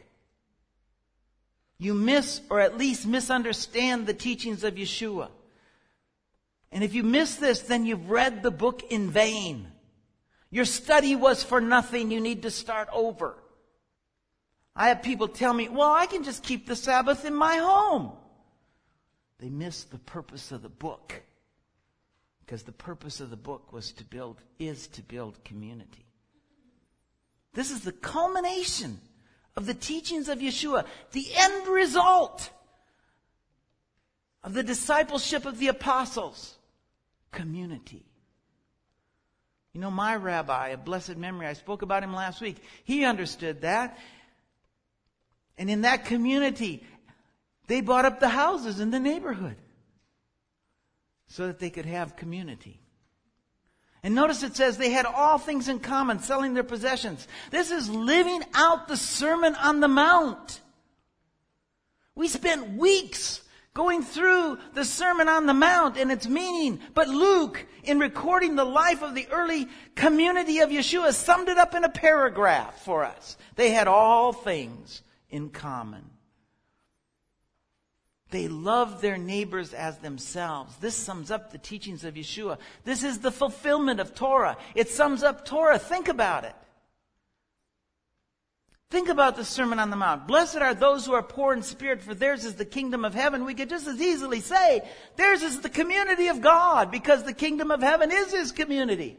You 1.77 1.93
miss 1.93 2.41
or 2.49 2.59
at 2.59 2.77
least 2.77 3.05
misunderstand 3.05 4.07
the 4.07 4.13
teachings 4.13 4.63
of 4.63 4.75
Yeshua. 4.75 5.29
And 6.71 6.83
if 6.83 6.95
you 6.95 7.03
miss 7.03 7.35
this, 7.35 7.61
then 7.61 7.85
you've 7.85 8.09
read 8.09 8.41
the 8.41 8.51
book 8.51 8.83
in 8.89 9.11
vain. 9.11 9.67
Your 10.49 10.65
study 10.65 11.15
was 11.15 11.43
for 11.43 11.61
nothing. 11.61 12.09
You 12.09 12.19
need 12.19 12.41
to 12.41 12.51
start 12.51 12.89
over. 12.91 13.35
I 14.75 14.89
have 14.89 15.03
people 15.03 15.27
tell 15.27 15.53
me, 15.53 15.69
well, 15.69 15.91
I 15.91 16.07
can 16.07 16.23
just 16.23 16.43
keep 16.43 16.67
the 16.67 16.75
Sabbath 16.75 17.25
in 17.25 17.35
my 17.35 17.57
home. 17.57 18.11
They 19.39 19.49
miss 19.49 19.83
the 19.83 19.99
purpose 19.99 20.51
of 20.51 20.63
the 20.63 20.69
book. 20.69 21.21
Because 22.45 22.63
the 22.63 22.71
purpose 22.71 23.21
of 23.21 23.29
the 23.29 23.37
book 23.37 23.73
was 23.73 23.91
to 23.93 24.03
build, 24.03 24.37
is 24.59 24.87
to 24.89 25.01
build 25.01 25.43
community. 25.43 26.05
This 27.53 27.71
is 27.71 27.81
the 27.81 27.91
culmination 27.91 28.99
of 29.55 29.65
the 29.65 29.73
teachings 29.73 30.29
of 30.29 30.39
Yeshua, 30.39 30.85
the 31.11 31.27
end 31.33 31.67
result 31.67 32.49
of 34.43 34.53
the 34.53 34.61
discipleship 34.61 35.45
of 35.45 35.57
the 35.57 35.69
apostles. 35.69 36.55
Community. 37.31 38.05
You 39.73 39.81
know, 39.81 39.91
my 39.91 40.15
rabbi, 40.15 40.69
a 40.69 40.77
blessed 40.77 41.17
memory, 41.17 41.47
I 41.47 41.53
spoke 41.53 41.81
about 41.81 42.03
him 42.03 42.13
last 42.13 42.41
week. 42.41 42.57
He 42.83 43.03
understood 43.05 43.61
that. 43.61 43.97
And 45.57 45.69
in 45.69 45.81
that 45.81 46.05
community, 46.05 46.83
they 47.67 47.81
bought 47.81 48.05
up 48.05 48.19
the 48.19 48.29
houses 48.29 48.79
in 48.79 48.91
the 48.91 48.99
neighborhood 48.99 49.57
so 51.27 51.47
that 51.47 51.59
they 51.59 51.69
could 51.69 51.85
have 51.85 52.15
community. 52.15 52.81
And 54.03 54.13
notice 54.13 54.43
it 54.43 54.55
says 54.55 54.77
they 54.77 54.91
had 54.91 55.07
all 55.07 55.39
things 55.39 55.67
in 55.67 55.79
common, 55.79 56.19
selling 56.19 56.53
their 56.53 56.63
possessions. 56.63 57.27
This 57.49 57.71
is 57.71 57.89
living 57.89 58.43
out 58.53 58.87
the 58.87 58.97
Sermon 58.97 59.55
on 59.55 59.79
the 59.79 59.87
Mount. 59.87 60.61
We 62.13 62.27
spent 62.27 62.77
weeks 62.77 63.41
going 63.73 64.03
through 64.03 64.57
the 64.73 64.85
Sermon 64.85 65.27
on 65.27 65.47
the 65.47 65.53
Mount 65.53 65.97
and 65.97 66.11
its 66.11 66.27
meaning, 66.27 66.79
but 66.93 67.09
Luke, 67.09 67.65
in 67.83 67.99
recording 67.99 68.55
the 68.55 68.63
life 68.63 69.01
of 69.01 69.15
the 69.15 69.27
early 69.31 69.67
community 69.95 70.59
of 70.59 70.69
Yeshua, 70.69 71.11
summed 71.11 71.49
it 71.49 71.57
up 71.57 71.75
in 71.75 71.83
a 71.83 71.89
paragraph 71.89 72.83
for 72.83 73.03
us. 73.03 73.37
They 73.55 73.71
had 73.71 73.87
all 73.87 74.31
things 74.31 75.01
in 75.29 75.49
common. 75.49 76.03
They 78.31 78.47
love 78.47 79.01
their 79.01 79.17
neighbors 79.17 79.73
as 79.73 79.97
themselves. 79.99 80.75
This 80.77 80.95
sums 80.95 81.29
up 81.29 81.51
the 81.51 81.57
teachings 81.57 82.03
of 82.03 82.15
Yeshua. 82.15 82.57
This 82.83 83.03
is 83.03 83.19
the 83.19 83.31
fulfillment 83.31 83.99
of 83.99 84.15
Torah. 84.15 84.57
It 84.73 84.89
sums 84.89 85.23
up 85.23 85.45
Torah. 85.45 85.77
Think 85.77 86.07
about 86.07 86.43
it. 86.43 86.55
Think 88.91 89.09
about 89.09 89.35
the 89.35 89.43
Sermon 89.43 89.79
on 89.79 89.89
the 89.89 89.95
Mount. 89.95 90.27
Blessed 90.27 90.57
are 90.57 90.73
those 90.73 91.05
who 91.05 91.13
are 91.13 91.23
poor 91.23 91.53
in 91.53 91.63
spirit, 91.63 92.01
for 92.01 92.13
theirs 92.13 92.45
is 92.45 92.55
the 92.55 92.65
kingdom 92.65 93.03
of 93.03 93.13
heaven. 93.13 93.43
We 93.43 93.53
could 93.53 93.69
just 93.69 93.87
as 93.87 93.99
easily 93.99 94.41
say, 94.41 94.87
theirs 95.17 95.41
is 95.41 95.61
the 95.61 95.69
community 95.69 96.27
of 96.27 96.41
God, 96.41 96.91
because 96.91 97.23
the 97.23 97.33
kingdom 97.33 97.71
of 97.71 97.81
heaven 97.81 98.11
is 98.11 98.31
his 98.31 98.51
community. 98.51 99.17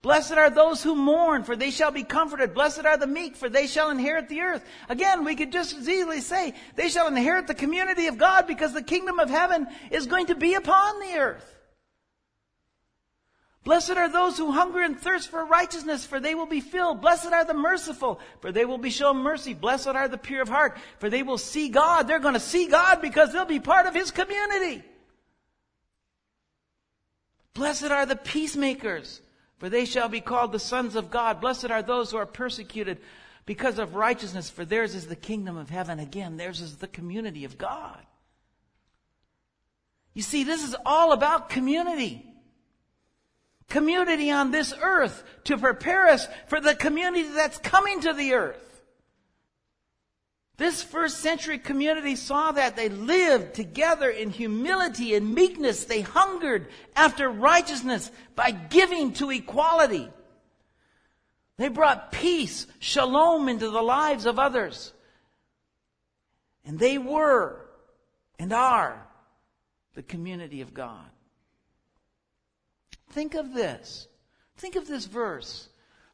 Blessed 0.00 0.32
are 0.32 0.50
those 0.50 0.82
who 0.82 0.94
mourn, 0.94 1.42
for 1.42 1.56
they 1.56 1.72
shall 1.72 1.90
be 1.90 2.04
comforted. 2.04 2.54
Blessed 2.54 2.84
are 2.84 2.96
the 2.96 3.06
meek, 3.06 3.34
for 3.34 3.48
they 3.48 3.66
shall 3.66 3.90
inherit 3.90 4.28
the 4.28 4.42
earth. 4.42 4.64
Again, 4.88 5.24
we 5.24 5.34
could 5.34 5.50
just 5.50 5.76
as 5.76 5.88
easily 5.88 6.20
say, 6.20 6.54
they 6.76 6.88
shall 6.88 7.08
inherit 7.08 7.48
the 7.48 7.54
community 7.54 8.06
of 8.06 8.16
God 8.16 8.46
because 8.46 8.72
the 8.72 8.82
kingdom 8.82 9.18
of 9.18 9.28
heaven 9.28 9.66
is 9.90 10.06
going 10.06 10.26
to 10.26 10.36
be 10.36 10.54
upon 10.54 11.00
the 11.00 11.18
earth. 11.18 11.54
Blessed 13.64 13.90
are 13.90 14.08
those 14.08 14.38
who 14.38 14.52
hunger 14.52 14.80
and 14.80 14.98
thirst 14.98 15.30
for 15.30 15.44
righteousness, 15.44 16.06
for 16.06 16.20
they 16.20 16.36
will 16.36 16.46
be 16.46 16.60
filled. 16.60 17.00
Blessed 17.00 17.32
are 17.32 17.44
the 17.44 17.52
merciful, 17.52 18.20
for 18.40 18.52
they 18.52 18.64
will 18.64 18.78
be 18.78 18.90
shown 18.90 19.16
mercy. 19.18 19.52
Blessed 19.52 19.88
are 19.88 20.06
the 20.06 20.16
pure 20.16 20.42
of 20.42 20.48
heart, 20.48 20.78
for 21.00 21.10
they 21.10 21.24
will 21.24 21.38
see 21.38 21.68
God. 21.68 22.06
They're 22.06 22.20
going 22.20 22.34
to 22.34 22.40
see 22.40 22.68
God 22.68 23.02
because 23.02 23.32
they'll 23.32 23.44
be 23.44 23.58
part 23.58 23.86
of 23.86 23.94
His 23.94 24.12
community. 24.12 24.84
Blessed 27.52 27.90
are 27.90 28.06
the 28.06 28.16
peacemakers 28.16 29.20
for 29.58 29.68
they 29.68 29.84
shall 29.84 30.08
be 30.08 30.20
called 30.20 30.52
the 30.52 30.58
sons 30.58 30.96
of 30.96 31.10
God. 31.10 31.40
Blessed 31.40 31.70
are 31.70 31.82
those 31.82 32.10
who 32.10 32.16
are 32.16 32.26
persecuted 32.26 32.98
because 33.44 33.78
of 33.78 33.94
righteousness, 33.94 34.50
for 34.50 34.64
theirs 34.64 34.94
is 34.94 35.06
the 35.06 35.16
kingdom 35.16 35.56
of 35.56 35.70
heaven. 35.70 35.98
Again, 35.98 36.36
theirs 36.36 36.60
is 36.60 36.76
the 36.76 36.86
community 36.86 37.44
of 37.44 37.56
God. 37.56 37.98
You 40.14 40.22
see, 40.22 40.44
this 40.44 40.62
is 40.62 40.76
all 40.84 41.12
about 41.12 41.48
community. 41.48 42.24
Community 43.68 44.30
on 44.30 44.50
this 44.50 44.74
earth 44.80 45.22
to 45.44 45.56
prepare 45.56 46.08
us 46.08 46.26
for 46.46 46.60
the 46.60 46.74
community 46.74 47.28
that's 47.28 47.58
coming 47.58 48.00
to 48.00 48.12
the 48.12 48.34
earth. 48.34 48.67
This 50.58 50.82
first 50.82 51.18
century 51.18 51.58
community 51.58 52.16
saw 52.16 52.50
that. 52.50 52.74
They 52.74 52.88
lived 52.88 53.54
together 53.54 54.10
in 54.10 54.30
humility 54.30 55.14
and 55.14 55.32
meekness. 55.32 55.84
They 55.84 56.00
hungered 56.00 56.66
after 56.96 57.30
righteousness 57.30 58.10
by 58.34 58.50
giving 58.50 59.12
to 59.14 59.30
equality. 59.30 60.10
They 61.58 61.68
brought 61.68 62.10
peace, 62.10 62.66
shalom 62.80 63.48
into 63.48 63.70
the 63.70 63.82
lives 63.82 64.26
of 64.26 64.40
others. 64.40 64.92
And 66.64 66.76
they 66.76 66.98
were 66.98 67.64
and 68.36 68.52
are 68.52 69.06
the 69.94 70.02
community 70.02 70.60
of 70.60 70.74
God. 70.74 71.06
Think 73.10 73.34
of 73.34 73.54
this. 73.54 74.08
Think 74.56 74.74
of 74.74 74.88
this 74.88 75.06
verse. 75.06 75.68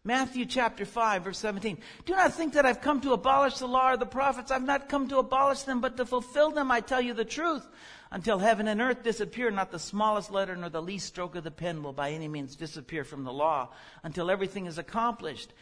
Matthew 0.06 0.44
chapter 0.44 0.84
5 0.84 1.24
verse 1.24 1.38
17. 1.38 1.78
Do 2.04 2.14
not 2.14 2.34
think 2.34 2.52
that 2.52 2.66
I've 2.66 2.82
come 2.82 3.00
to 3.00 3.14
abolish 3.14 3.56
the 3.56 3.66
law 3.66 3.92
or 3.92 3.96
the 3.96 4.04
prophets. 4.04 4.50
I've 4.50 4.62
not 4.62 4.90
come 4.90 5.08
to 5.08 5.16
abolish 5.16 5.62
them, 5.62 5.80
but 5.80 5.96
to 5.96 6.04
fulfill 6.04 6.50
them. 6.50 6.70
I 6.70 6.80
tell 6.80 7.00
you 7.00 7.14
the 7.14 7.24
truth. 7.24 7.66
Until 8.10 8.38
heaven 8.38 8.68
and 8.68 8.82
earth 8.82 9.02
disappear, 9.02 9.50
not 9.50 9.70
the 9.70 9.78
smallest 9.78 10.30
letter 10.30 10.54
nor 10.54 10.68
the 10.68 10.82
least 10.82 11.06
stroke 11.06 11.36
of 11.36 11.42
the 11.42 11.50
pen 11.50 11.82
will 11.82 11.94
by 11.94 12.10
any 12.10 12.28
means 12.28 12.54
disappear 12.54 13.02
from 13.02 13.24
the 13.24 13.32
law 13.32 13.70
until 14.02 14.30
everything 14.30 14.66
is 14.66 14.76
accomplished. 14.76 15.54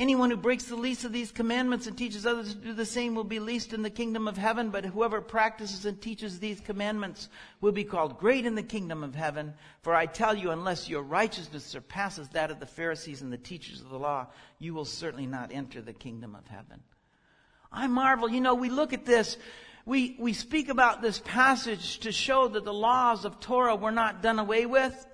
Anyone 0.00 0.30
who 0.30 0.38
breaks 0.38 0.64
the 0.64 0.76
least 0.76 1.04
of 1.04 1.12
these 1.12 1.30
commandments 1.30 1.86
and 1.86 1.94
teaches 1.94 2.24
others 2.24 2.54
to 2.54 2.58
do 2.58 2.72
the 2.72 2.86
same 2.86 3.14
will 3.14 3.22
be 3.22 3.38
least 3.38 3.74
in 3.74 3.82
the 3.82 3.90
kingdom 3.90 4.28
of 4.28 4.38
heaven, 4.38 4.70
but 4.70 4.86
whoever 4.86 5.20
practices 5.20 5.84
and 5.84 6.00
teaches 6.00 6.38
these 6.38 6.58
commandments 6.58 7.28
will 7.60 7.72
be 7.72 7.84
called 7.84 8.18
great 8.18 8.46
in 8.46 8.54
the 8.54 8.62
kingdom 8.62 9.04
of 9.04 9.14
heaven. 9.14 9.52
For 9.82 9.94
I 9.94 10.06
tell 10.06 10.34
you, 10.34 10.52
unless 10.52 10.88
your 10.88 11.02
righteousness 11.02 11.66
surpasses 11.66 12.30
that 12.30 12.50
of 12.50 12.60
the 12.60 12.64
Pharisees 12.64 13.20
and 13.20 13.30
the 13.30 13.36
teachers 13.36 13.82
of 13.82 13.90
the 13.90 13.98
law, 13.98 14.28
you 14.58 14.72
will 14.72 14.86
certainly 14.86 15.26
not 15.26 15.52
enter 15.52 15.82
the 15.82 15.92
kingdom 15.92 16.34
of 16.34 16.46
heaven. 16.46 16.80
I 17.70 17.86
marvel, 17.86 18.30
you 18.30 18.40
know, 18.40 18.54
we 18.54 18.70
look 18.70 18.94
at 18.94 19.04
this, 19.04 19.36
we, 19.84 20.16
we 20.18 20.32
speak 20.32 20.70
about 20.70 21.02
this 21.02 21.20
passage 21.26 21.98
to 21.98 22.10
show 22.10 22.48
that 22.48 22.64
the 22.64 22.72
laws 22.72 23.26
of 23.26 23.38
Torah 23.38 23.76
were 23.76 23.92
not 23.92 24.22
done 24.22 24.38
away 24.38 24.64
with 24.64 25.06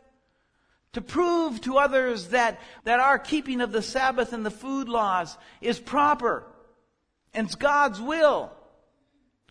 to 0.97 1.03
prove 1.03 1.61
to 1.61 1.77
others 1.77 2.29
that, 2.29 2.59
that 2.85 3.01
our 3.01 3.19
keeping 3.19 3.61
of 3.61 3.71
the 3.71 3.83
Sabbath 3.83 4.33
and 4.33 4.47
the 4.47 4.51
food 4.51 4.89
laws 4.89 5.37
is 5.61 5.79
proper 5.79 6.43
and 7.35 7.49
it's 7.49 7.55
God's 7.55 8.01
will. 8.01 8.51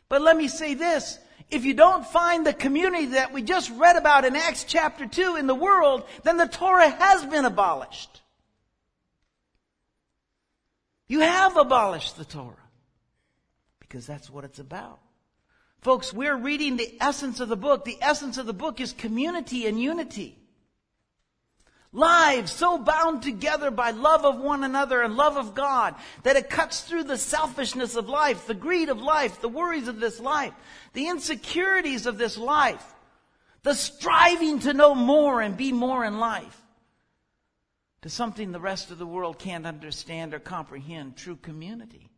But 0.10 0.24
let 0.24 0.36
me 0.36 0.48
say 0.48 0.74
this. 0.74 1.20
If 1.52 1.64
you 1.64 1.76
don't 1.76 2.04
find 2.04 2.48
the 2.48 2.52
community 2.52 3.06
that 3.18 3.32
we 3.32 3.44
just 3.44 3.70
read 3.70 3.96
about 3.96 4.26
in 4.26 4.36
Acts 4.36 4.64
chapter 4.64 5.06
2 5.06 5.36
in 5.36 5.46
the 5.46 5.54
world, 5.54 6.06
then 6.24 6.38
the 6.38 6.48
Torah 6.48 6.90
has 6.90 7.24
been 7.24 7.46
abolished. 7.46 8.24
You 11.08 11.20
have 11.20 11.58
abolished 11.58 12.18
the 12.18 12.26
Torah. 12.26 12.56
Because 13.80 14.08
that's 14.08 14.32
what 14.32 14.46
it's 14.46 14.58
about. 14.58 15.00
Folks, 15.82 16.12
we're 16.12 16.38
reading 16.38 16.78
the 16.78 16.98
essence 17.00 17.40
of 17.40 17.50
the 17.50 17.56
book. 17.56 17.86
The 17.86 18.00
essence 18.02 18.40
of 18.40 18.48
the 18.48 18.54
book 18.54 18.82
is 18.82 18.94
community 18.94 19.68
and 19.68 19.80
unity. 19.80 20.40
Lives 21.96 22.52
so 22.52 22.78
bound 22.78 23.24
together 23.24 23.72
by 23.72 23.92
love 23.92 24.26
of 24.26 24.38
one 24.38 24.66
another 24.66 25.02
and 25.02 25.16
love 25.16 25.38
of 25.38 25.56
God 25.56 25.96
that 26.24 26.36
it 26.36 26.50
cuts 26.50 26.82
through 26.82 27.06
the 27.06 27.18
selfishness 27.18 27.96
of 27.96 28.10
life, 28.10 28.48
the 28.48 28.54
greed 28.54 28.90
of 28.90 29.02
life, 29.02 29.40
the 29.40 29.48
worries 29.48 29.88
of 29.88 30.02
this 30.02 30.20
life, 30.20 30.54
the 30.92 31.08
insecurities 31.08 32.06
of 32.06 32.18
this 32.18 32.38
life, 32.38 32.94
the 33.64 33.74
striving 33.74 34.60
to 34.60 34.74
know 34.74 34.94
more 34.94 35.42
and 35.42 35.56
be 35.56 35.72
more 35.72 36.04
in 36.04 36.20
life 36.20 36.62
to 38.02 38.10
something 38.10 38.52
the 38.52 38.60
rest 38.60 38.92
of 38.92 39.00
the 39.00 39.08
world 39.08 39.40
can't 39.40 39.66
understand 39.66 40.34
or 40.34 40.40
comprehend 40.40 41.16
true 41.16 41.38
community. 41.38 42.12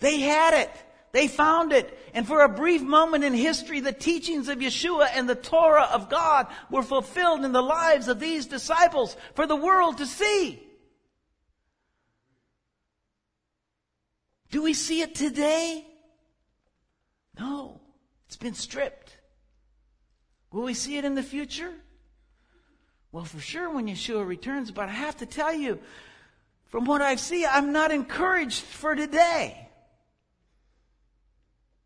They 0.00 0.18
had 0.18 0.54
it. 0.54 0.70
They 1.12 1.28
found 1.28 1.72
it. 1.72 1.98
And 2.14 2.26
for 2.26 2.42
a 2.42 2.48
brief 2.48 2.82
moment 2.82 3.22
in 3.24 3.34
history, 3.34 3.80
the 3.80 3.92
teachings 3.92 4.48
of 4.48 4.58
Yeshua 4.58 5.08
and 5.14 5.28
the 5.28 5.34
Torah 5.34 5.88
of 5.92 6.08
God 6.08 6.46
were 6.70 6.82
fulfilled 6.82 7.44
in 7.44 7.52
the 7.52 7.62
lives 7.62 8.08
of 8.08 8.18
these 8.18 8.46
disciples 8.46 9.16
for 9.34 9.46
the 9.46 9.56
world 9.56 9.98
to 9.98 10.06
see. 10.06 10.62
Do 14.50 14.62
we 14.62 14.74
see 14.74 15.00
it 15.00 15.14
today? 15.14 15.86
No. 17.38 17.80
It's 18.26 18.36
been 18.36 18.54
stripped. 18.54 19.16
Will 20.50 20.62
we 20.62 20.74
see 20.74 20.96
it 20.96 21.04
in 21.04 21.14
the 21.14 21.22
future? 21.22 21.72
Well, 23.10 23.26
for 23.26 23.40
sure 23.40 23.68
when 23.68 23.86
Yeshua 23.88 24.26
returns, 24.26 24.70
but 24.70 24.88
I 24.88 24.92
have 24.92 25.18
to 25.18 25.26
tell 25.26 25.52
you, 25.52 25.78
from 26.68 26.86
what 26.86 27.02
I 27.02 27.16
see, 27.16 27.44
I'm 27.44 27.72
not 27.72 27.90
encouraged 27.90 28.62
for 28.62 28.94
today. 28.94 29.68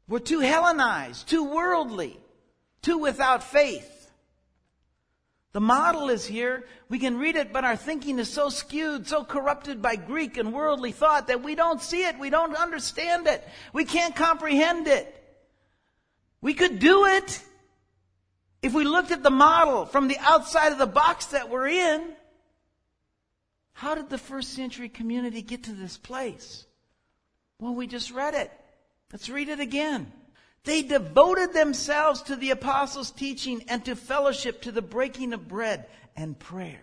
We're 0.09 0.21
too 0.21 0.41
Hellenized, 0.41 1.29
too 1.29 1.45
worldly, 1.45 2.19
too 2.83 2.99
without 2.99 3.43
faith. 3.43 3.93
The 5.53 5.61
model 5.61 6.11
is 6.11 6.27
here. 6.27 6.67
We 6.89 6.99
can 6.99 7.19
read 7.19 7.35
it, 7.35 7.53
but 7.53 7.65
our 7.65 7.77
thinking 7.77 8.19
is 8.19 8.31
so 8.31 8.51
skewed, 8.51 9.09
so 9.09 9.25
corrupted 9.25 9.81
by 9.81 9.97
Greek 9.97 10.37
and 10.37 10.53
worldly 10.53 10.93
thought 10.93 11.29
that 11.29 11.43
we 11.43 11.55
don't 11.55 11.81
see 11.81 12.05
it. 12.05 12.19
We 12.19 12.29
don't 12.29 12.55
understand 12.55 13.27
it. 13.27 13.43
We 13.73 13.87
can't 13.87 14.15
comprehend 14.15 14.87
it. 14.87 15.13
We 16.43 16.53
could 16.53 16.79
do 16.79 17.07
it 17.07 17.43
if 18.63 18.75
we 18.75 18.85
looked 18.85 19.11
at 19.11 19.23
the 19.23 19.31
model 19.31 19.87
from 19.87 20.09
the 20.09 20.19
outside 20.21 20.73
of 20.73 20.79
the 20.79 20.87
box 20.87 21.27
that 21.27 21.49
we're 21.49 21.69
in. 21.69 22.13
How 23.73 23.95
did 23.95 24.11
the 24.11 24.19
first 24.19 24.53
century 24.53 24.89
community 24.89 25.43
get 25.43 25.65
to 25.65 25.73
this 25.73 25.97
place? 25.97 26.67
Well, 27.59 27.75
we 27.75 27.87
just 27.87 28.11
read 28.11 28.35
it. 28.35 28.53
Let's 29.13 29.29
read 29.29 29.49
it 29.49 29.61
again. 29.61 30.13
They 30.65 30.83
devoted 30.83 31.53
themselves 31.53 32.23
to 32.23 32.37
the 32.37 32.51
apostles' 32.51 33.13
teaching 33.13 33.65
and 33.69 33.85
to 33.85 33.95
fellowship, 33.95 34.63
to 34.63 34.73
the 34.73 34.83
breaking 34.83 35.33
of 35.33 35.47
bread 35.47 35.87
and 36.17 36.39
prayer. 36.39 36.81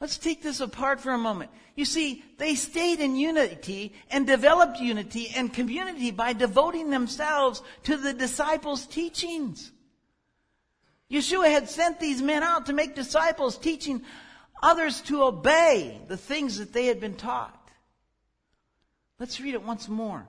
Let's 0.00 0.16
take 0.16 0.42
this 0.42 0.60
apart 0.60 1.00
for 1.00 1.12
a 1.12 1.18
moment. 1.18 1.50
You 1.74 1.84
see, 1.84 2.24
they 2.38 2.54
stayed 2.54 3.00
in 3.00 3.16
unity 3.16 3.94
and 4.10 4.26
developed 4.26 4.78
unity 4.78 5.32
and 5.36 5.52
community 5.52 6.10
by 6.10 6.32
devoting 6.32 6.90
themselves 6.90 7.62
to 7.84 7.96
the 7.96 8.12
disciples' 8.12 8.86
teachings. 8.86 9.72
Yeshua 11.10 11.50
had 11.50 11.68
sent 11.68 11.98
these 11.98 12.22
men 12.22 12.42
out 12.42 12.66
to 12.66 12.72
make 12.72 12.94
disciples, 12.94 13.58
teaching 13.58 14.02
others 14.62 15.00
to 15.02 15.24
obey 15.24 16.00
the 16.06 16.16
things 16.16 16.58
that 16.58 16.72
they 16.72 16.86
had 16.86 17.00
been 17.00 17.16
taught. 17.16 17.70
Let's 19.18 19.40
read 19.40 19.54
it 19.54 19.64
once 19.64 19.88
more. 19.88 20.26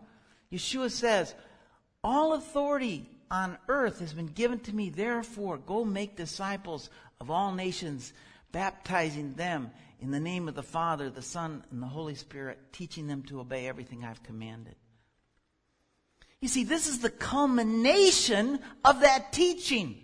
Yeshua 0.51 0.91
says, 0.91 1.34
All 2.03 2.34
authority 2.34 3.10
on 3.29 3.58
earth 3.67 4.00
has 4.00 4.13
been 4.13 4.27
given 4.27 4.60
to 4.60 4.75
me. 4.75 4.89
Therefore, 4.89 5.58
go 5.58 5.86
make 5.86 6.15
disciples 6.15 6.89
of 7.20 7.31
all 7.31 7.53
nations, 7.53 8.13
baptizing 8.51 9.34
them 9.34 9.72
in 10.01 10.12
the 10.12 10.20
name 10.20 10.48
of 10.48 10.55
the 10.55 10.63
Father, 10.63 11.10
the 11.10 11.22
Son, 11.22 11.63
and 11.72 11.81
the 11.81 11.88
Holy 11.88 12.15
Spirit, 12.15 12.60
teaching 12.74 13.08
them 13.08 13.24
to 13.24 13.39
obey 13.39 13.67
everything 13.67 14.03
I've 14.03 14.24
commanded. 14.24 14.75
You 16.41 16.48
see, 16.48 16.63
this 16.63 16.88
is 16.88 17.00
the 17.00 17.10
culmination 17.10 18.60
of 18.84 19.01
that 19.01 19.31
teaching. 19.31 19.96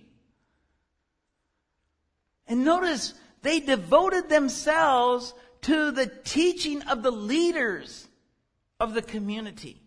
And 2.48 2.64
notice, 2.64 3.16
they 3.42 3.60
devoted 3.60 4.30
themselves 4.30 5.34
to 5.64 5.92
the 5.92 6.06
teaching 6.06 6.84
of 6.84 7.02
the 7.02 7.12
leaders 7.12 8.08
of 8.80 8.94
the 8.94 9.02
community. 9.02 9.82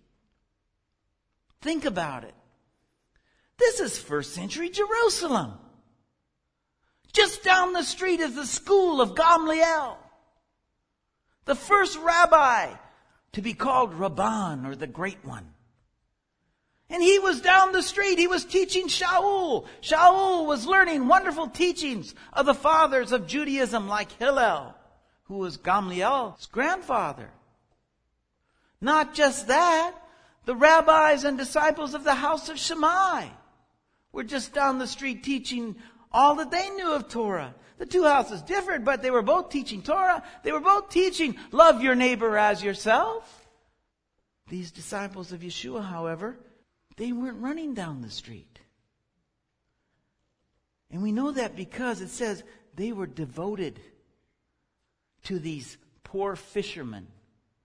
Think 1.63 1.85
about 1.85 2.25
it. 2.25 2.35
This 3.59 3.81
is 3.81 3.99
first 3.99 4.33
century 4.33 4.71
Jerusalem. 4.71 5.53
Just 7.13 7.43
down 7.43 7.73
the 7.73 7.83
street 7.83 8.21
is 8.21 8.35
the 8.35 8.47
school 8.47 9.01
of 9.01 9.15
Gamliel, 9.15 9.97
the 11.45 11.55
first 11.55 11.99
rabbi 11.99 12.73
to 13.33 13.43
be 13.43 13.53
called 13.53 13.93
Rabban 13.95 14.67
or 14.67 14.75
the 14.75 14.87
Great 14.87 15.25
One. 15.25 15.53
And 16.89 17.03
he 17.03 17.19
was 17.21 17.41
down 17.41 17.73
the 17.73 17.83
street. 17.83 18.19
He 18.19 18.27
was 18.27 18.45
teaching 18.45 18.89
Shaul. 18.89 19.67
Shaul 19.81 20.47
was 20.47 20.67
learning 20.67 21.07
wonderful 21.07 21.49
teachings 21.49 22.15
of 22.33 22.47
the 22.47 22.55
fathers 22.55 23.13
of 23.13 23.29
Judaism 23.29 23.87
like 23.87 24.11
Hillel, 24.13 24.75
who 25.25 25.39
was 25.39 25.57
Gamliel's 25.57 26.47
grandfather. 26.47 27.31
Not 28.81 29.15
just 29.15 29.47
that, 29.47 29.95
the 30.45 30.57
rabbis 30.57 31.25
and 31.25 31.37
disciples 31.37 31.95
of 31.95 32.05
the 32.05 32.15
house 32.15 32.49
of 32.49 32.59
Shammai 32.59 33.29
were 34.13 34.25
just 34.25 34.53
down 34.53 34.79
the 34.79 34.87
street 34.87 35.23
teaching 35.23 35.77
all 36.13 36.37
that 36.37 36.51
they 36.51 36.69
knew 36.71 36.93
of 36.93 37.09
Torah. 37.09 37.55
The 37.79 37.87
two 37.87 38.05
houses 38.05 38.43
differed, 38.43 38.85
but 38.85 39.03
they 39.03 39.11
were 39.11 39.23
both 39.23 39.51
teaching 39.51 39.83
Torah. 39.83 40.23
They 40.43 40.53
were 40.53 40.61
both 40.61 40.91
teaching 40.91 41.37
love 41.51 41.83
your 41.83 41.95
neighbor 41.95 42.37
as 42.37 42.63
yourself. 42.63 43.49
These 44.49 44.73
disciples 44.73 45.33
of 45.33 45.41
Yeshua, 45.41 45.85
however, 45.85 46.39
they 46.97 47.13
weren't 47.13 47.41
running 47.41 47.73
down 47.73 48.03
the 48.03 48.11
street. 48.11 48.59
And 50.91 51.03
we 51.03 51.13
know 51.13 51.31
that 51.31 51.55
because 51.57 52.01
it 52.01 52.11
says 52.11 52.43
they 52.75 52.93
were 52.93 53.07
devoted 53.07 53.81
to 55.25 55.39
these 55.39 55.79
poor 56.03 56.35
fishermen, 56.35 57.07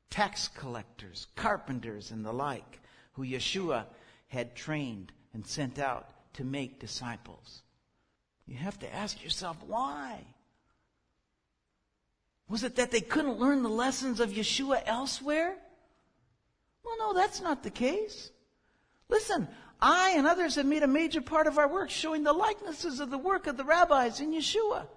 tax 0.10 0.48
collectors, 0.48 1.28
carpenters, 1.36 2.12
and 2.12 2.26
the 2.26 2.32
like, 2.32 2.80
who 3.14 3.24
Yeshua 3.24 3.86
had 4.28 4.56
trained 4.56 5.12
and 5.34 5.46
sent 5.46 5.80
out 5.80 6.10
to 6.34 6.44
make 6.44 6.80
disciples. 6.80 7.62
You 8.48 8.58
have 8.58 8.80
to 8.80 8.94
ask 8.94 9.24
yourself 9.24 9.58
why. 9.66 10.26
Was 12.48 12.64
it 12.64 12.76
that 12.76 12.92
they 12.92 13.02
couldn't 13.02 13.40
learn 13.40 13.64
the 13.64 13.70
lessons 13.70 14.20
of 14.20 14.32
Yeshua 14.32 14.84
elsewhere? 14.86 15.56
Well, 16.84 16.98
no, 17.00 17.14
that's 17.14 17.42
not 17.42 17.64
the 17.64 17.72
case. 17.72 18.30
Listen, 19.10 19.48
I 19.82 20.12
and 20.12 20.28
others 20.28 20.56
have 20.56 20.66
made 20.66 20.84
a 20.84 20.88
major 20.88 21.22
part 21.22 21.48
of 21.48 21.58
our 21.58 21.68
work 21.68 21.90
showing 21.90 22.24
the 22.24 22.34
likenesses 22.34 23.00
of 23.00 23.10
the 23.10 23.18
work 23.18 23.48
of 23.48 23.58
the 23.58 23.64
rabbis 23.64 24.20
in 24.20 24.32
Yeshua. 24.32 24.88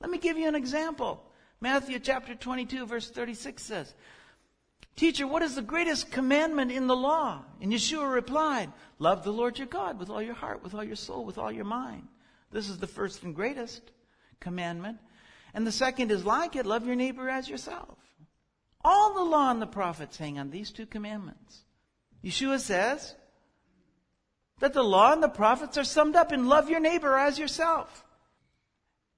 Let 0.00 0.10
me 0.10 0.18
give 0.18 0.38
you 0.38 0.48
an 0.48 0.54
example. 0.54 1.22
Matthew 1.60 1.98
chapter 1.98 2.34
22 2.34 2.86
verse 2.86 3.10
36 3.10 3.62
says, 3.62 3.94
Teacher, 4.96 5.26
what 5.26 5.42
is 5.42 5.54
the 5.54 5.62
greatest 5.62 6.10
commandment 6.10 6.70
in 6.70 6.86
the 6.86 6.96
law? 6.96 7.42
And 7.60 7.72
Yeshua 7.72 8.12
replied, 8.12 8.70
Love 8.98 9.24
the 9.24 9.32
Lord 9.32 9.58
your 9.58 9.66
God 9.66 9.98
with 9.98 10.10
all 10.10 10.22
your 10.22 10.34
heart, 10.34 10.62
with 10.62 10.74
all 10.74 10.84
your 10.84 10.96
soul, 10.96 11.24
with 11.24 11.38
all 11.38 11.50
your 11.50 11.64
mind. 11.64 12.08
This 12.50 12.68
is 12.68 12.78
the 12.78 12.86
first 12.86 13.22
and 13.22 13.34
greatest 13.34 13.82
commandment. 14.38 14.98
And 15.54 15.66
the 15.66 15.72
second 15.72 16.10
is 16.10 16.24
like 16.24 16.56
it, 16.56 16.66
love 16.66 16.86
your 16.86 16.96
neighbor 16.96 17.28
as 17.28 17.48
yourself. 17.48 17.98
All 18.84 19.14
the 19.14 19.22
law 19.22 19.50
and 19.50 19.62
the 19.62 19.66
prophets 19.66 20.16
hang 20.16 20.38
on 20.38 20.50
these 20.50 20.70
two 20.70 20.86
commandments. 20.86 21.64
Yeshua 22.24 22.60
says, 22.60 23.14
that 24.62 24.74
the 24.74 24.82
law 24.82 25.12
and 25.12 25.20
the 25.20 25.28
prophets 25.28 25.76
are 25.76 25.82
summed 25.82 26.14
up 26.14 26.32
in 26.32 26.46
love 26.46 26.70
your 26.70 26.78
neighbor 26.78 27.18
as 27.18 27.36
yourself. 27.36 28.04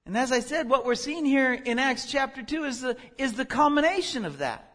And 0.07 0.17
as 0.17 0.31
I 0.31 0.39
said, 0.39 0.67
what 0.67 0.85
we're 0.85 0.95
seeing 0.95 1.23
here 1.23 1.53
in 1.53 1.77
Acts 1.77 2.11
chapter 2.11 2.41
2 2.41 2.63
is 2.63 2.81
the, 2.81 2.97
is 3.19 3.33
the 3.33 3.45
culmination 3.45 4.25
of 4.25 4.39
that. 4.39 4.74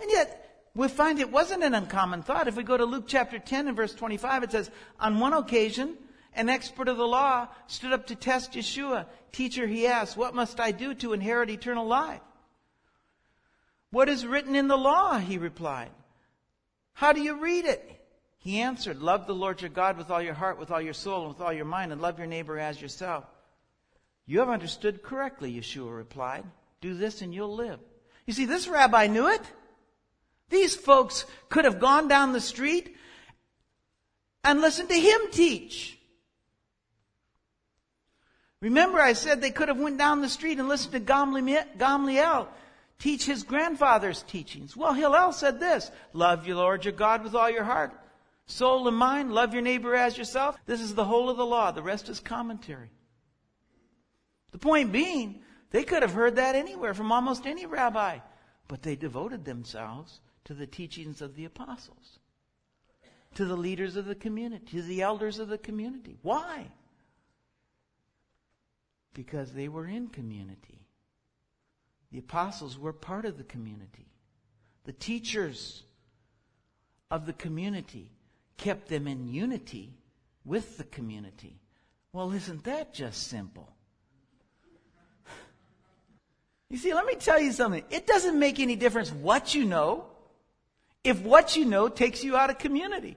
And 0.00 0.10
yet, 0.10 0.68
we 0.74 0.88
find 0.88 1.18
it 1.18 1.32
wasn't 1.32 1.64
an 1.64 1.74
uncommon 1.74 2.22
thought. 2.22 2.48
If 2.48 2.56
we 2.56 2.62
go 2.62 2.76
to 2.76 2.84
Luke 2.84 3.04
chapter 3.06 3.38
10 3.38 3.68
and 3.68 3.76
verse 3.76 3.94
25, 3.94 4.44
it 4.44 4.52
says, 4.52 4.70
On 4.98 5.18
one 5.18 5.32
occasion, 5.32 5.96
an 6.34 6.48
expert 6.48 6.88
of 6.88 6.96
the 6.96 7.06
law 7.06 7.48
stood 7.66 7.92
up 7.92 8.06
to 8.06 8.14
test 8.14 8.52
Yeshua. 8.52 9.06
Teacher, 9.32 9.66
he 9.66 9.86
asked, 9.86 10.16
What 10.16 10.34
must 10.34 10.60
I 10.60 10.70
do 10.70 10.94
to 10.94 11.12
inherit 11.12 11.50
eternal 11.50 11.86
life? 11.86 12.20
What 13.90 14.08
is 14.08 14.24
written 14.24 14.54
in 14.54 14.68
the 14.68 14.78
law? 14.78 15.18
He 15.18 15.38
replied. 15.38 15.90
How 16.92 17.12
do 17.12 17.20
you 17.20 17.40
read 17.40 17.64
it? 17.64 18.00
He 18.38 18.60
answered, 18.60 19.02
Love 19.02 19.26
the 19.26 19.34
Lord 19.34 19.60
your 19.60 19.70
God 19.70 19.98
with 19.98 20.10
all 20.10 20.22
your 20.22 20.34
heart, 20.34 20.58
with 20.58 20.70
all 20.70 20.80
your 20.80 20.94
soul, 20.94 21.26
and 21.26 21.28
with 21.34 21.40
all 21.40 21.52
your 21.52 21.64
mind, 21.64 21.92
and 21.92 22.00
love 22.00 22.18
your 22.18 22.28
neighbor 22.28 22.58
as 22.58 22.80
yourself. 22.80 23.24
You 24.26 24.38
have 24.38 24.48
understood 24.48 25.02
correctly, 25.02 25.52
Yeshua 25.52 25.94
replied. 25.94 26.44
Do 26.80 26.94
this 26.94 27.20
and 27.20 27.34
you'll 27.34 27.54
live. 27.54 27.80
You 28.26 28.32
see, 28.32 28.44
this 28.44 28.68
rabbi 28.68 29.08
knew 29.08 29.28
it. 29.28 29.42
These 30.50 30.76
folks 30.76 31.24
could 31.48 31.64
have 31.64 31.80
gone 31.80 32.08
down 32.08 32.32
the 32.32 32.40
street 32.40 32.96
and 34.44 34.60
listened 34.60 34.88
to 34.90 34.94
him 34.94 35.20
teach. 35.30 35.98
Remember 38.60 39.00
I 39.00 39.14
said 39.14 39.40
they 39.40 39.50
could 39.50 39.68
have 39.68 39.78
went 39.78 39.96
down 39.96 40.20
the 40.20 40.28
street 40.28 40.58
and 40.58 40.68
listened 40.68 40.92
to 40.92 41.00
Gamliel 41.00 42.48
teach 43.00 43.24
his 43.24 43.42
grandfather's 43.42 44.22
teachings. 44.22 44.76
Well, 44.76 44.92
Hillel 44.92 45.32
said 45.32 45.58
this, 45.58 45.90
love 46.12 46.46
your 46.46 46.56
Lord 46.56 46.84
your 46.84 46.92
God 46.92 47.24
with 47.24 47.34
all 47.34 47.50
your 47.50 47.64
heart, 47.64 47.92
soul 48.46 48.86
and 48.86 48.96
mind, 48.96 49.32
love 49.32 49.54
your 49.54 49.62
neighbor 49.62 49.96
as 49.96 50.16
yourself. 50.16 50.56
This 50.66 50.80
is 50.80 50.94
the 50.94 51.04
whole 51.04 51.30
of 51.30 51.36
the 51.36 51.46
law. 51.46 51.72
The 51.72 51.82
rest 51.82 52.08
is 52.08 52.20
commentary. 52.20 52.90
The 54.52 54.58
point 54.58 54.92
being, 54.92 55.40
they 55.70 55.82
could 55.82 56.02
have 56.02 56.12
heard 56.12 56.36
that 56.36 56.54
anywhere 56.54 56.92
from 56.92 57.10
almost 57.10 57.46
any 57.46 57.66
rabbi, 57.66 58.18
but 58.68 58.82
they 58.82 58.96
devoted 58.96 59.44
themselves 59.44 60.20
to 60.50 60.54
the 60.54 60.66
teachings 60.66 61.22
of 61.22 61.36
the 61.36 61.44
apostles, 61.44 62.18
to 63.36 63.44
the 63.44 63.54
leaders 63.54 63.94
of 63.94 64.04
the 64.04 64.16
community, 64.16 64.64
to 64.66 64.82
the 64.82 65.00
elders 65.00 65.38
of 65.38 65.46
the 65.46 65.56
community. 65.56 66.16
Why? 66.22 66.66
Because 69.14 69.52
they 69.52 69.68
were 69.68 69.86
in 69.86 70.08
community. 70.08 70.88
The 72.10 72.18
apostles 72.18 72.76
were 72.76 72.92
part 72.92 73.26
of 73.26 73.38
the 73.38 73.44
community. 73.44 74.08
The 74.86 74.92
teachers 74.92 75.84
of 77.12 77.26
the 77.26 77.32
community 77.32 78.10
kept 78.56 78.88
them 78.88 79.06
in 79.06 79.32
unity 79.32 79.94
with 80.44 80.78
the 80.78 80.84
community. 80.84 81.60
Well, 82.12 82.32
isn't 82.32 82.64
that 82.64 82.92
just 82.92 83.28
simple? 83.28 83.72
You 86.68 86.76
see, 86.76 86.92
let 86.92 87.06
me 87.06 87.14
tell 87.14 87.40
you 87.40 87.52
something. 87.52 87.84
It 87.88 88.08
doesn't 88.08 88.36
make 88.36 88.58
any 88.58 88.74
difference 88.74 89.12
what 89.12 89.54
you 89.54 89.64
know 89.64 90.06
if 91.04 91.20
what 91.22 91.56
you 91.56 91.64
know 91.64 91.88
takes 91.88 92.22
you 92.22 92.36
out 92.36 92.50
of 92.50 92.58
community. 92.58 93.16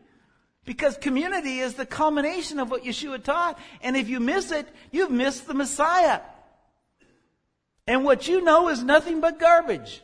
Because 0.65 0.98
community 0.98 1.60
is 1.60 1.74
the 1.74 1.86
culmination 1.86 2.60
of 2.60 2.72
what 2.72 2.84
Yeshua 2.84 3.22
taught. 3.22 3.60
And 3.82 3.98
if 3.98 4.08
you 4.08 4.19
miss 4.19 4.52
it, 4.52 4.67
you've 4.91 5.12
missed 5.12 5.46
the 5.46 5.54
Messiah. 5.54 6.22
And 7.86 8.06
what 8.06 8.28
you 8.28 8.41
know 8.41 8.69
is 8.69 8.82
nothing 8.82 9.19
but 9.19 9.39
garbage. 9.39 10.02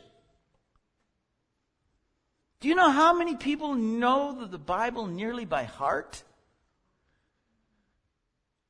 Do 2.60 2.68
you 2.68 2.74
know 2.74 2.90
how 2.90 3.14
many 3.14 3.36
people 3.36 3.74
know 3.74 4.44
the 4.44 4.58
Bible 4.58 5.06
nearly 5.06 5.46
by 5.46 5.64
heart? 5.64 6.22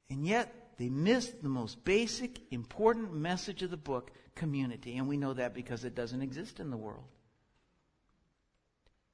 And 0.09 0.25
yet 0.25 0.55
they 0.79 0.89
miss 0.89 1.29
the 1.43 1.49
most 1.49 1.85
basic, 1.85 2.41
important 2.53 3.13
message 3.13 3.63
of 3.63 3.73
the 3.73 3.77
book, 3.77 4.13
community. 4.37 4.97
And 4.97 5.09
we 5.09 5.17
know 5.17 5.35
that 5.35 5.55
because 5.55 5.85
it 5.85 5.97
doesn't 5.97 6.23
exist 6.23 6.61
in 6.61 6.71
the 6.71 6.77
world. 6.77 7.05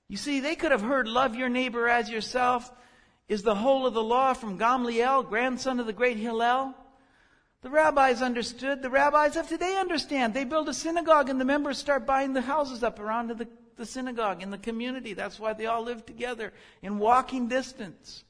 You 0.09 0.17
see, 0.17 0.41
they 0.41 0.55
could 0.55 0.73
have 0.73 0.83
heard 0.83 1.09
love 1.09 1.35
your 1.35 1.49
neighbor 1.49 1.89
as 1.89 2.09
yourself 2.09 2.71
is 3.29 3.43
the 3.43 3.57
whole 3.57 3.87
of 3.87 3.95
the 3.95 4.03
law 4.03 4.35
from 4.35 4.59
Gamliel, 4.59 5.29
grandson 5.29 5.81
of 5.81 5.87
the 5.87 5.93
great 5.93 6.17
Hillel. 6.17 6.75
The 7.63 7.71
rabbis 7.71 8.23
understood. 8.23 8.83
The 8.83 8.91
rabbis 8.91 9.37
of 9.37 9.49
today 9.49 9.77
understand. 9.79 10.33
They 10.33 10.45
build 10.45 10.69
a 10.69 10.75
synagogue 10.75 11.29
and 11.29 11.41
the 11.41 11.45
members 11.45 11.79
start 11.79 12.07
buying 12.07 12.33
the 12.33 12.43
houses 12.43 12.85
up 12.85 13.01
around 13.01 13.29
the 13.29 13.49
the 13.77 13.87
synagogue, 13.87 14.43
in 14.43 14.51
the 14.51 14.59
community. 14.59 15.13
That's 15.13 15.39
why 15.39 15.53
they 15.53 15.67
all 15.67 15.83
live 15.83 16.05
together 16.05 16.53
in 16.83 16.99
walking 16.99 17.49
distance. 17.49 18.25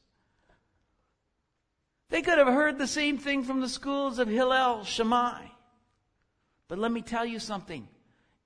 They 2.09 2.23
could 2.23 2.39
have 2.39 2.47
heard 2.49 2.79
the 2.79 2.87
same 2.87 3.19
thing 3.19 3.43
from 3.43 3.61
the 3.61 3.69
schools 3.69 4.19
of 4.19 4.29
Hillel 4.29 4.85
Shammai. 4.85 5.47
But 6.69 6.79
let 6.79 6.93
me 6.93 7.01
tell 7.01 7.25
you 7.25 7.39
something. 7.39 7.89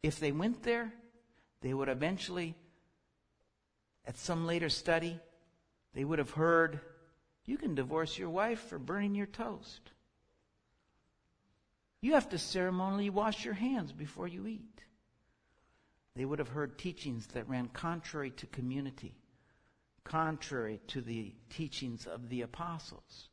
If 0.03 0.19
they 0.21 0.33
went 0.33 0.63
there, 0.63 0.93
they 1.61 1.75
would 1.75 1.89
eventually, 1.89 2.55
at 4.11 4.19
some 4.19 4.45
later 4.45 4.69
study, 4.69 5.21
they 5.95 6.03
would 6.03 6.19
have 6.19 6.33
heard, 6.33 6.81
you 7.47 7.57
can 7.57 7.77
divorce 7.77 8.19
your 8.19 8.29
wife 8.29 8.59
for 8.59 8.77
burning 8.77 9.15
your 9.15 9.29
toast. 9.29 9.93
You 12.01 12.15
have 12.15 12.29
to 12.31 12.39
ceremonially 12.39 13.09
wash 13.09 13.45
your 13.45 13.55
hands 13.55 13.93
before 13.93 14.27
you 14.27 14.49
eat. 14.49 14.83
They 16.17 16.25
would 16.25 16.41
have 16.41 16.49
heard 16.49 16.77
teachings 16.77 17.29
that 17.35 17.49
ran 17.49 17.69
contrary 17.69 18.31
to 18.33 18.47
community, 18.47 19.15
contrary 20.03 20.81
to 20.89 21.01
the 21.03 21.33
teachings 21.49 22.09
of 22.09 22.31
the 22.31 22.43
apostles. 22.43 23.29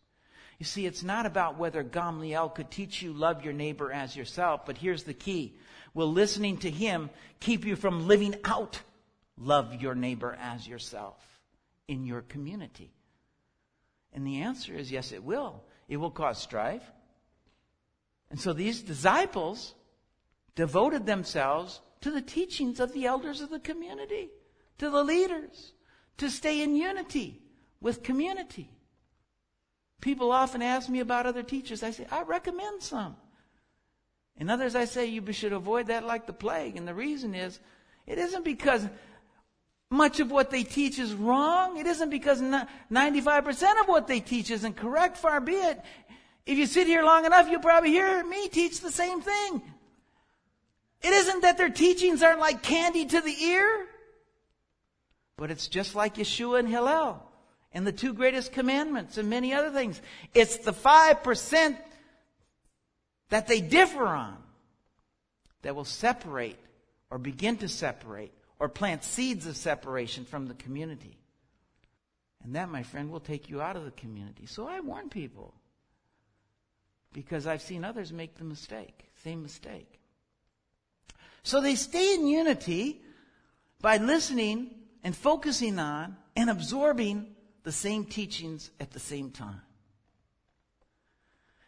You 0.60 0.68
see, 0.68 0.86
it's 0.86 1.02
not 1.02 1.26
about 1.26 1.58
whether 1.58 1.84
Gamliel 1.84 2.54
could 2.54 2.70
teach 2.70 3.02
you 3.02 3.14
love 3.14 3.44
your 3.44 3.54
neighbor 3.54 3.92
as 3.92 4.16
yourself, 4.16 4.68
but 4.68 4.78
here's 4.78 5.06
the 5.06 5.16
key. 5.16 5.58
Will 5.96 6.12
listening 6.12 6.58
to 6.58 6.70
him 6.70 7.10
keep 7.40 7.66
you 7.66 7.76
from 7.76 8.08
living 8.08 8.36
out 8.44 8.80
love 9.38 9.82
your 9.82 9.96
neighbor 9.96 10.38
as 10.42 10.68
yourself 10.68 11.16
in 11.88 12.06
your 12.06 12.22
community? 12.22 12.92
And 14.14 14.26
the 14.26 14.42
answer 14.42 14.74
is 14.74 14.92
yes, 14.92 15.12
it 15.12 15.24
will. 15.24 15.64
It 15.88 15.98
will 15.98 16.12
cause 16.12 16.42
strife. 16.42 16.84
And 18.30 18.40
so 18.40 18.54
these 18.54 18.82
disciples 18.82 19.74
devoted 20.56 21.06
themselves 21.06 21.82
to 22.02 22.12
the 22.12 22.22
teachings 22.22 22.80
of 22.80 22.94
the 22.94 23.06
elders 23.06 23.42
of 23.42 23.50
the 23.50 23.60
community, 23.60 24.30
to 24.80 24.90
the 24.90 25.04
leaders, 25.04 25.74
to 26.18 26.30
stay 26.30 26.62
in 26.62 26.76
unity 26.76 27.42
with 27.80 28.04
community. 28.04 28.70
People 30.02 30.32
often 30.32 30.62
ask 30.62 30.90
me 30.90 31.00
about 31.00 31.26
other 31.26 31.44
teachers. 31.44 31.84
I 31.84 31.92
say, 31.92 32.06
I 32.12 32.24
recommend 32.24 32.82
some. 32.84 33.16
And 34.38 34.52
others 34.52 34.76
I 34.76 34.86
say, 34.86 35.06
you 35.06 35.32
should 35.32 35.54
avoid 35.54 35.88
that 35.88 36.06
like 36.06 36.28
the 36.28 36.34
plague. 36.34 36.76
And 36.76 36.88
the 36.88 36.94
reason 36.94 37.34
is, 37.34 37.60
it 38.06 38.18
isn't 38.18 38.46
because 38.46 38.88
much 39.90 40.20
of 40.20 40.32
what 40.32 40.50
they 40.50 40.64
teach 40.64 41.00
is 41.00 41.14
wrong. 41.14 41.78
It 41.78 41.88
isn't 41.88 42.10
because 42.10 42.42
95% 42.42 43.82
of 43.82 43.88
what 43.88 44.08
they 44.08 44.20
teach 44.20 44.52
isn't 44.52 44.76
correct, 44.76 45.18
far 45.18 45.40
be 45.40 45.54
it. 45.54 45.82
If 46.46 46.58
you 46.58 46.66
sit 46.66 46.88
here 46.88 47.04
long 47.04 47.26
enough, 47.26 47.50
you'll 47.50 47.62
probably 47.62 47.92
hear 47.92 48.24
me 48.24 48.48
teach 48.50 48.82
the 48.82 48.92
same 48.92 49.22
thing. 49.22 49.62
It 51.02 51.14
isn't 51.14 51.42
that 51.42 51.58
their 51.58 51.70
teachings 51.70 52.24
aren't 52.24 52.40
like 52.40 52.64
candy 52.64 53.06
to 53.06 53.22
the 53.22 53.44
ear, 53.44 53.88
but 55.38 55.52
it's 55.52 55.68
just 55.68 55.96
like 55.96 56.16
Yeshua 56.16 56.60
and 56.60 56.68
Hillel 56.68 57.24
and 57.72 57.86
the 57.86 57.92
two 57.92 58.14
greatest 58.14 58.52
commandments 58.52 59.18
and 59.18 59.30
many 59.30 59.54
other 59.54 59.70
things. 59.72 60.02
It's 60.34 60.58
the 60.58 60.74
5% 60.74 61.78
that 63.30 63.48
they 63.48 63.62
differ 63.62 64.08
on 64.08 64.38
that 65.62 65.76
will 65.76 65.86
separate 65.86 66.58
or 67.10 67.20
begin 67.20 67.58
to 67.58 67.70
separate 67.70 68.34
or 68.60 68.70
plant 68.70 69.04
seeds 69.04 69.46
of 69.46 69.56
separation 69.56 70.26
from 70.26 70.48
the 70.48 70.54
community. 70.56 71.18
And 72.44 72.56
that, 72.56 72.70
my 72.70 72.84
friend, 72.84 73.12
will 73.12 73.20
take 73.20 73.50
you 73.50 73.62
out 73.62 73.76
of 73.76 73.86
the 73.86 73.92
community. 73.92 74.46
So 74.46 74.68
I 74.68 74.80
warn 74.80 75.10
people 75.10 75.54
because 77.14 77.48
I've 77.48 77.62
seen 77.62 77.84
others 77.84 78.14
make 78.14 78.38
the 78.38 78.44
mistake, 78.44 79.12
same 79.24 79.42
mistake. 79.42 80.00
So 81.44 81.62
they 81.62 81.76
stay 81.76 82.14
in 82.14 82.28
unity 82.28 83.02
by 83.82 83.98
listening 83.98 84.72
and 85.04 85.16
focusing 85.16 85.80
on 85.80 86.18
and 86.36 86.50
absorbing 86.50 87.36
the 87.64 87.72
same 87.72 88.06
teachings 88.06 88.72
at 88.80 88.92
the 88.92 89.00
same 89.00 89.32
time. 89.32 89.62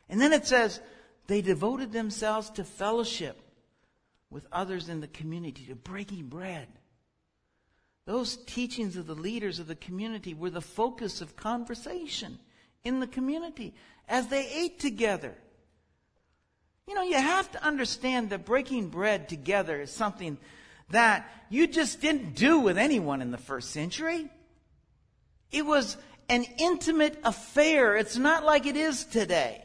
And 0.10 0.20
then 0.20 0.34
it 0.34 0.48
says, 0.48 0.80
they 1.28 1.42
devoted 1.42 1.92
themselves 1.92 2.50
to 2.52 2.64
fellowship 2.64 3.40
with 4.30 4.48
others 4.52 4.90
in 4.90 5.02
the 5.02 5.08
community, 5.08 5.66
to 5.66 5.76
breaking 5.76 6.28
bread. 6.28 6.68
Those 8.10 8.38
teachings 8.38 8.98
of 8.98 9.06
the 9.06 9.14
leaders 9.14 9.60
of 9.60 9.68
the 9.68 9.76
community 9.76 10.34
were 10.34 10.50
the 10.50 10.62
focus 10.62 11.22
of 11.22 11.36
conversation 11.36 12.40
in 12.84 13.02
the 13.02 13.06
community 13.06 13.76
as 14.08 14.30
they 14.30 14.50
ate 14.50 14.80
together. 14.80 15.36
You 16.88 16.96
know, 16.96 17.04
you 17.04 17.18
have 17.18 17.52
to 17.52 17.64
understand 17.64 18.32
that 18.32 18.46
breaking 18.46 18.90
bread 18.90 19.30
together 19.30 19.80
is 19.80 19.92
something 19.92 20.40
that 20.90 21.30
you 21.52 21.68
just 21.68 22.02
didn't 22.02 22.34
do 22.34 22.58
with 22.58 22.80
anyone 22.80 23.22
in 23.22 23.30
the 23.30 23.38
first 23.38 23.70
century. 23.70 24.28
It 25.52 25.68
was 25.68 25.96
an 26.30 26.46
intimate 26.58 27.20
affair. 27.24 27.96
It's 27.96 28.18
not 28.18 28.44
like 28.44 28.66
it 28.66 28.76
is 28.76 29.06
today. 29.06 29.64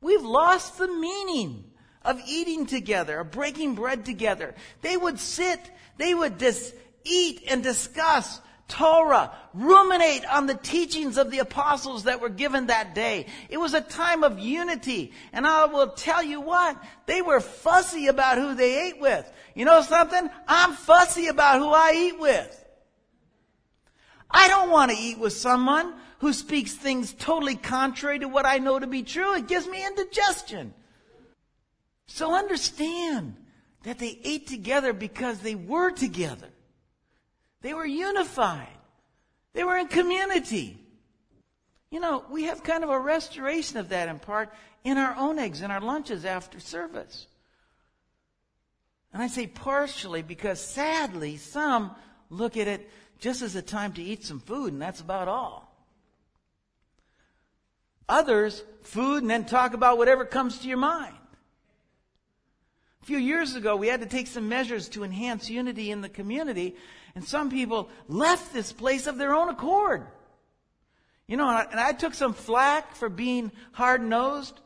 We've 0.00 0.24
lost 0.24 0.78
the 0.78 0.88
meaning 0.88 1.64
of 2.00 2.18
eating 2.26 2.64
together, 2.64 3.20
of 3.20 3.30
breaking 3.30 3.74
bread 3.74 4.06
together. 4.06 4.54
They 4.80 4.96
would 4.96 5.20
sit, 5.20 5.60
they 5.98 6.14
would 6.14 6.38
dis- 6.38 6.72
eat 7.08 7.44
and 7.48 7.62
discuss 7.62 8.40
Torah, 8.68 9.32
ruminate 9.54 10.26
on 10.26 10.46
the 10.46 10.54
teachings 10.54 11.16
of 11.16 11.30
the 11.30 11.38
apostles 11.38 12.04
that 12.04 12.20
were 12.20 12.28
given 12.28 12.66
that 12.66 12.94
day. 12.94 13.26
It 13.48 13.56
was 13.56 13.72
a 13.72 13.80
time 13.80 14.22
of 14.22 14.38
unity. 14.38 15.12
And 15.32 15.46
I 15.46 15.64
will 15.64 15.88
tell 15.88 16.22
you 16.22 16.40
what, 16.40 16.76
they 17.06 17.22
were 17.22 17.40
fussy 17.40 18.08
about 18.08 18.36
who 18.36 18.54
they 18.54 18.88
ate 18.88 19.00
with. 19.00 19.30
You 19.54 19.64
know 19.64 19.80
something? 19.80 20.28
I'm 20.46 20.74
fussy 20.74 21.28
about 21.28 21.60
who 21.60 21.68
I 21.68 21.92
eat 21.96 22.20
with. 22.20 22.64
I 24.30 24.48
don't 24.48 24.70
want 24.70 24.90
to 24.90 24.96
eat 24.96 25.18
with 25.18 25.32
someone 25.32 25.94
who 26.18 26.34
speaks 26.34 26.74
things 26.74 27.14
totally 27.14 27.56
contrary 27.56 28.18
to 28.18 28.28
what 28.28 28.44
I 28.44 28.58
know 28.58 28.78
to 28.78 28.86
be 28.86 29.02
true. 29.02 29.34
It 29.34 29.48
gives 29.48 29.66
me 29.66 29.84
indigestion. 29.84 30.74
So 32.06 32.34
understand 32.34 33.36
that 33.84 33.98
they 33.98 34.18
ate 34.24 34.46
together 34.46 34.92
because 34.92 35.38
they 35.38 35.54
were 35.54 35.90
together. 35.90 36.48
They 37.60 37.74
were 37.74 37.86
unified. 37.86 38.68
They 39.52 39.64
were 39.64 39.76
in 39.76 39.88
community. 39.88 40.78
You 41.90 42.00
know, 42.00 42.24
we 42.30 42.44
have 42.44 42.62
kind 42.62 42.84
of 42.84 42.90
a 42.90 42.98
restoration 42.98 43.78
of 43.78 43.88
that 43.88 44.08
in 44.08 44.18
part 44.18 44.52
in 44.84 44.98
our 44.98 45.14
onegs, 45.14 45.62
in 45.62 45.70
our 45.70 45.80
lunches 45.80 46.24
after 46.24 46.60
service. 46.60 47.26
And 49.12 49.22
I 49.22 49.26
say 49.26 49.46
partially 49.46 50.22
because 50.22 50.60
sadly 50.60 51.36
some 51.36 51.92
look 52.30 52.56
at 52.56 52.68
it 52.68 52.88
just 53.18 53.42
as 53.42 53.56
a 53.56 53.62
time 53.62 53.92
to 53.94 54.02
eat 54.02 54.24
some 54.24 54.40
food 54.40 54.72
and 54.72 54.82
that's 54.82 55.00
about 55.00 55.28
all. 55.28 55.74
Others, 58.08 58.62
food 58.82 59.22
and 59.22 59.30
then 59.30 59.44
talk 59.44 59.74
about 59.74 59.98
whatever 59.98 60.24
comes 60.24 60.58
to 60.58 60.68
your 60.68 60.78
mind. 60.78 61.17
Few 63.08 63.16
years 63.16 63.54
ago, 63.54 63.74
we 63.74 63.88
had 63.88 64.02
to 64.02 64.06
take 64.06 64.26
some 64.26 64.50
measures 64.50 64.86
to 64.90 65.02
enhance 65.02 65.48
unity 65.48 65.90
in 65.90 66.02
the 66.02 66.10
community 66.10 66.76
and 67.14 67.24
some 67.24 67.48
people 67.48 67.88
left 68.06 68.52
this 68.52 68.70
place 68.70 69.06
of 69.06 69.16
their 69.16 69.34
own 69.34 69.48
accord. 69.48 70.06
You 71.26 71.38
know, 71.38 71.48
and 71.48 71.56
I, 71.56 71.66
and 71.70 71.80
I 71.80 71.92
took 71.92 72.12
some 72.12 72.34
flack 72.34 72.94
for 72.94 73.08
being 73.08 73.50
hard 73.72 74.02
nosed. 74.02 74.60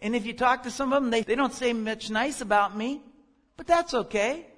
And 0.00 0.16
if 0.16 0.26
you 0.26 0.32
talk 0.32 0.64
to 0.64 0.70
some 0.72 0.92
of 0.92 1.00
them, 1.00 1.12
they, 1.12 1.22
they 1.22 1.36
don't 1.36 1.54
say 1.54 1.72
much 1.72 2.10
nice 2.10 2.40
about 2.40 2.76
me. 2.76 3.02
But 3.56 3.68
that's 3.68 3.94
okay. 3.94 4.48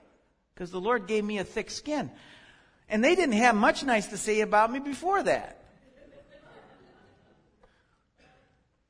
Because 0.54 0.70
the 0.70 0.80
Lord 0.80 1.06
gave 1.06 1.22
me 1.22 1.36
a 1.36 1.44
thick 1.44 1.70
skin. 1.70 2.10
And 2.88 3.04
they 3.04 3.14
didn't 3.14 3.34
have 3.34 3.54
much 3.54 3.84
nice 3.84 4.06
to 4.06 4.16
say 4.16 4.40
about 4.40 4.72
me 4.72 4.78
before 4.78 5.22
that. 5.22 5.62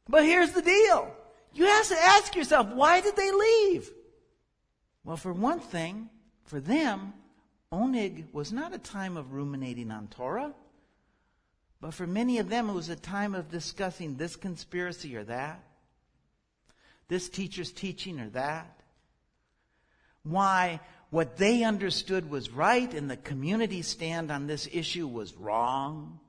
But 0.09 0.25
here's 0.25 0.53
the 0.53 0.63
deal. 0.63 1.13
You 1.55 1.65
have 1.65 1.89
to 1.89 1.99
ask 2.01 2.37
yourself, 2.37 2.69
why 2.69 3.01
did 3.01 3.17
they 3.17 3.33
leave? 3.33 3.91
Well, 5.09 5.17
for 5.17 5.33
one 5.33 5.61
thing, 5.61 6.11
for 6.45 6.61
them, 6.61 7.15
Oneg 7.73 8.27
was 8.35 8.53
not 8.53 8.75
a 8.75 8.79
time 8.79 9.17
of 9.17 9.33
ruminating 9.33 9.91
on 9.91 10.09
Torah, 10.09 10.53
but 11.81 11.95
for 11.95 12.07
many 12.07 12.41
of 12.41 12.51
them 12.51 12.69
it 12.69 12.75
was 12.75 12.91
a 12.91 12.95
time 12.95 13.35
of 13.35 13.51
discussing 13.51 14.17
this 14.17 14.37
conspiracy 14.37 15.17
or 15.17 15.25
that, 15.25 15.65
this 17.09 17.31
teacher's 17.31 17.73
teaching 17.73 18.21
or 18.21 18.29
that. 18.29 18.83
Why 20.25 20.79
what 21.09 21.39
they 21.39 21.65
understood 21.65 22.29
was 22.29 22.51
right 22.51 22.93
and 22.93 23.11
the 23.11 23.17
community 23.17 23.81
stand 23.81 24.31
on 24.31 24.47
this 24.47 24.69
issue 24.71 25.09
was 25.09 25.35
wrong. 25.37 26.21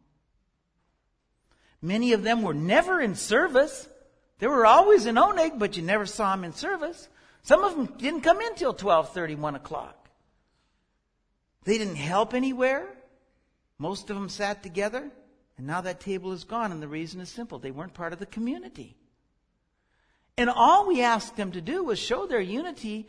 Many 1.82 2.14
of 2.14 2.24
them 2.24 2.44
were 2.44 2.54
never 2.54 3.02
in 3.02 3.16
service. 3.16 3.90
They 4.38 4.48
were 4.48 4.66
always 4.66 5.06
in 5.06 5.16
Oneg, 5.16 5.60
but 5.60 5.76
you 5.76 5.84
never 5.84 6.06
saw 6.06 6.34
them 6.34 6.46
in 6.46 6.54
service. 6.54 7.10
Some 7.44 7.64
of 7.64 7.76
them 7.76 7.98
didn't 7.98 8.22
come 8.22 8.42
in 8.42 8.56
till 8.56 8.74
12:30, 8.74 9.36
1 9.36 9.56
o'clock. 9.56 10.10
They 11.64 11.78
didn't 11.78 11.96
help 11.96 12.34
anywhere. 12.34 12.88
Most 13.78 14.10
of 14.10 14.16
them 14.16 14.30
sat 14.30 14.64
together. 14.64 15.12
And 15.58 15.68
now 15.68 15.82
that 15.82 16.00
table 16.00 16.32
is 16.32 16.44
gone. 16.44 16.72
And 16.72 16.82
the 16.82 16.88
reason 16.88 17.20
is 17.20 17.30
simple. 17.30 17.60
They 17.60 17.72
weren't 17.72 17.94
part 17.94 18.14
of 18.14 18.20
the 18.20 18.26
community. 18.26 18.96
And 20.38 20.50
all 20.50 20.88
we 20.88 21.02
asked 21.02 21.36
them 21.36 21.52
to 21.52 21.62
do 21.62 21.84
was 21.84 22.00
show 22.00 22.26
their 22.26 22.40
unity 22.40 23.08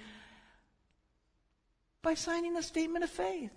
by 2.02 2.14
signing 2.14 2.56
a 2.56 2.62
statement 2.62 3.04
of 3.04 3.10
faith. 3.10 3.52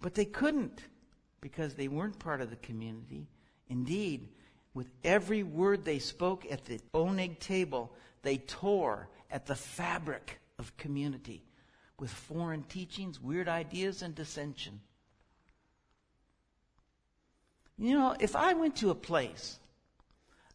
But 0.00 0.14
they 0.14 0.24
couldn't 0.24 0.80
because 1.40 1.74
they 1.74 1.88
weren't 1.88 2.18
part 2.18 2.40
of 2.40 2.48
the 2.48 2.56
community. 2.56 3.28
Indeed, 3.68 4.28
With 4.74 4.90
every 5.04 5.44
word 5.44 5.84
they 5.84 6.00
spoke 6.00 6.44
at 6.50 6.64
the 6.64 6.80
Oneg 6.92 7.38
table, 7.38 7.94
they 8.22 8.38
tore 8.38 9.08
at 9.34 9.46
the 9.46 9.54
fabric 9.56 10.38
of 10.60 10.74
community 10.76 11.42
with 11.98 12.10
foreign 12.10 12.62
teachings, 12.62 13.20
weird 13.20 13.48
ideas, 13.48 14.00
and 14.00 14.14
dissension. 14.14 14.80
You 17.76 17.94
know, 17.94 18.16
if 18.20 18.36
I 18.36 18.54
went 18.54 18.76
to 18.76 18.90
a 18.90 18.94
place, 18.94 19.58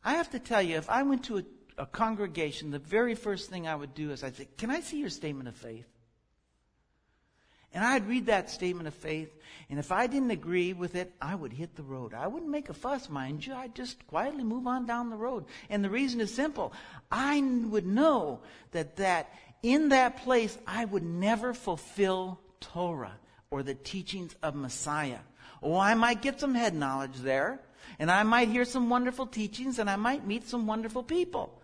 I 0.03 0.13
have 0.13 0.31
to 0.31 0.39
tell 0.39 0.61
you, 0.61 0.77
if 0.77 0.89
I 0.89 1.03
went 1.03 1.25
to 1.25 1.39
a, 1.39 1.43
a 1.77 1.85
congregation, 1.85 2.71
the 2.71 2.79
very 2.79 3.15
first 3.15 3.49
thing 3.49 3.67
I 3.67 3.75
would 3.75 3.93
do 3.93 4.11
is 4.11 4.23
I'd 4.23 4.37
say, 4.37 4.47
Can 4.57 4.71
I 4.71 4.79
see 4.79 4.99
your 4.99 5.09
statement 5.09 5.49
of 5.49 5.57
faith? 5.57 5.87
And 7.73 7.83
I'd 7.83 8.07
read 8.07 8.25
that 8.25 8.49
statement 8.49 8.87
of 8.87 8.95
faith, 8.95 9.29
and 9.69 9.77
if 9.77 9.91
I 9.91 10.07
didn't 10.07 10.31
agree 10.31 10.73
with 10.73 10.95
it, 10.95 11.13
I 11.21 11.35
would 11.35 11.53
hit 11.53 11.75
the 11.75 11.83
road. 11.83 12.15
I 12.15 12.25
wouldn't 12.25 12.49
make 12.49 12.69
a 12.69 12.73
fuss, 12.73 13.07
mind 13.09 13.45
you. 13.45 13.53
I'd 13.53 13.75
just 13.75 14.07
quietly 14.07 14.43
move 14.43 14.65
on 14.65 14.87
down 14.87 15.11
the 15.11 15.15
road. 15.15 15.45
And 15.69 15.83
the 15.83 15.89
reason 15.91 16.19
is 16.19 16.33
simple. 16.33 16.73
I 17.11 17.39
would 17.41 17.85
know 17.85 18.39
that, 18.71 18.95
that 18.95 19.31
in 19.61 19.89
that 19.89 20.17
place, 20.17 20.57
I 20.65 20.85
would 20.85 21.03
never 21.03 21.53
fulfill 21.53 22.39
Torah 22.59 23.19
or 23.51 23.61
the 23.61 23.75
teachings 23.75 24.35
of 24.41 24.55
Messiah. 24.55 25.19
Oh, 25.61 25.77
I 25.77 25.93
might 25.93 26.23
get 26.23 26.39
some 26.39 26.55
head 26.55 26.73
knowledge 26.73 27.17
there, 27.17 27.59
and 27.99 28.09
I 28.09 28.23
might 28.23 28.49
hear 28.49 28.65
some 28.65 28.89
wonderful 28.89 29.27
teachings, 29.27 29.77
and 29.77 29.89
I 29.89 29.95
might 29.95 30.25
meet 30.25 30.47
some 30.47 30.65
wonderful 30.65 31.03
people. 31.03 31.61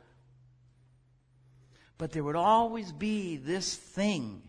But 1.97 2.11
there 2.11 2.23
would 2.23 2.35
always 2.35 2.91
be 2.91 3.37
this 3.37 3.73
thing 3.73 4.43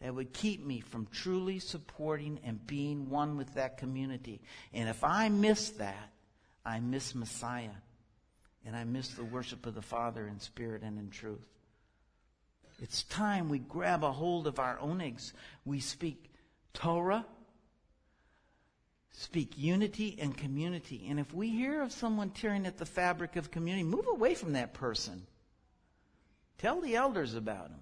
that 0.00 0.14
would 0.14 0.32
keep 0.32 0.64
me 0.64 0.80
from 0.80 1.06
truly 1.12 1.58
supporting 1.58 2.40
and 2.44 2.66
being 2.66 3.10
one 3.10 3.36
with 3.36 3.54
that 3.54 3.76
community. 3.76 4.40
And 4.72 4.88
if 4.88 5.04
I 5.04 5.28
miss 5.28 5.70
that, 5.70 6.10
I 6.64 6.80
miss 6.80 7.14
Messiah. 7.14 7.70
And 8.64 8.76
I 8.76 8.84
miss 8.84 9.08
the 9.08 9.24
worship 9.24 9.66
of 9.66 9.74
the 9.74 9.82
Father 9.82 10.26
in 10.26 10.38
spirit 10.38 10.82
and 10.82 10.98
in 10.98 11.10
truth. 11.10 11.46
It's 12.82 13.02
time 13.04 13.48
we 13.48 13.58
grab 13.58 14.04
a 14.04 14.12
hold 14.12 14.46
of 14.46 14.58
our 14.58 14.78
onegs. 14.78 15.32
We 15.64 15.80
speak 15.80 16.30
Torah, 16.72 17.26
speak 19.10 19.58
unity 19.58 20.16
and 20.20 20.36
community. 20.36 21.06
And 21.08 21.20
if 21.20 21.32
we 21.34 21.50
hear 21.50 21.82
of 21.82 21.92
someone 21.92 22.30
tearing 22.30 22.66
at 22.66 22.78
the 22.78 22.86
fabric 22.86 23.36
of 23.36 23.50
community, 23.50 23.84
move 23.84 24.06
away 24.08 24.34
from 24.34 24.54
that 24.54 24.72
person. 24.72 25.26
Tell 26.58 26.80
the 26.80 26.96
elders 26.96 27.34
about 27.34 27.68
him. 27.68 27.80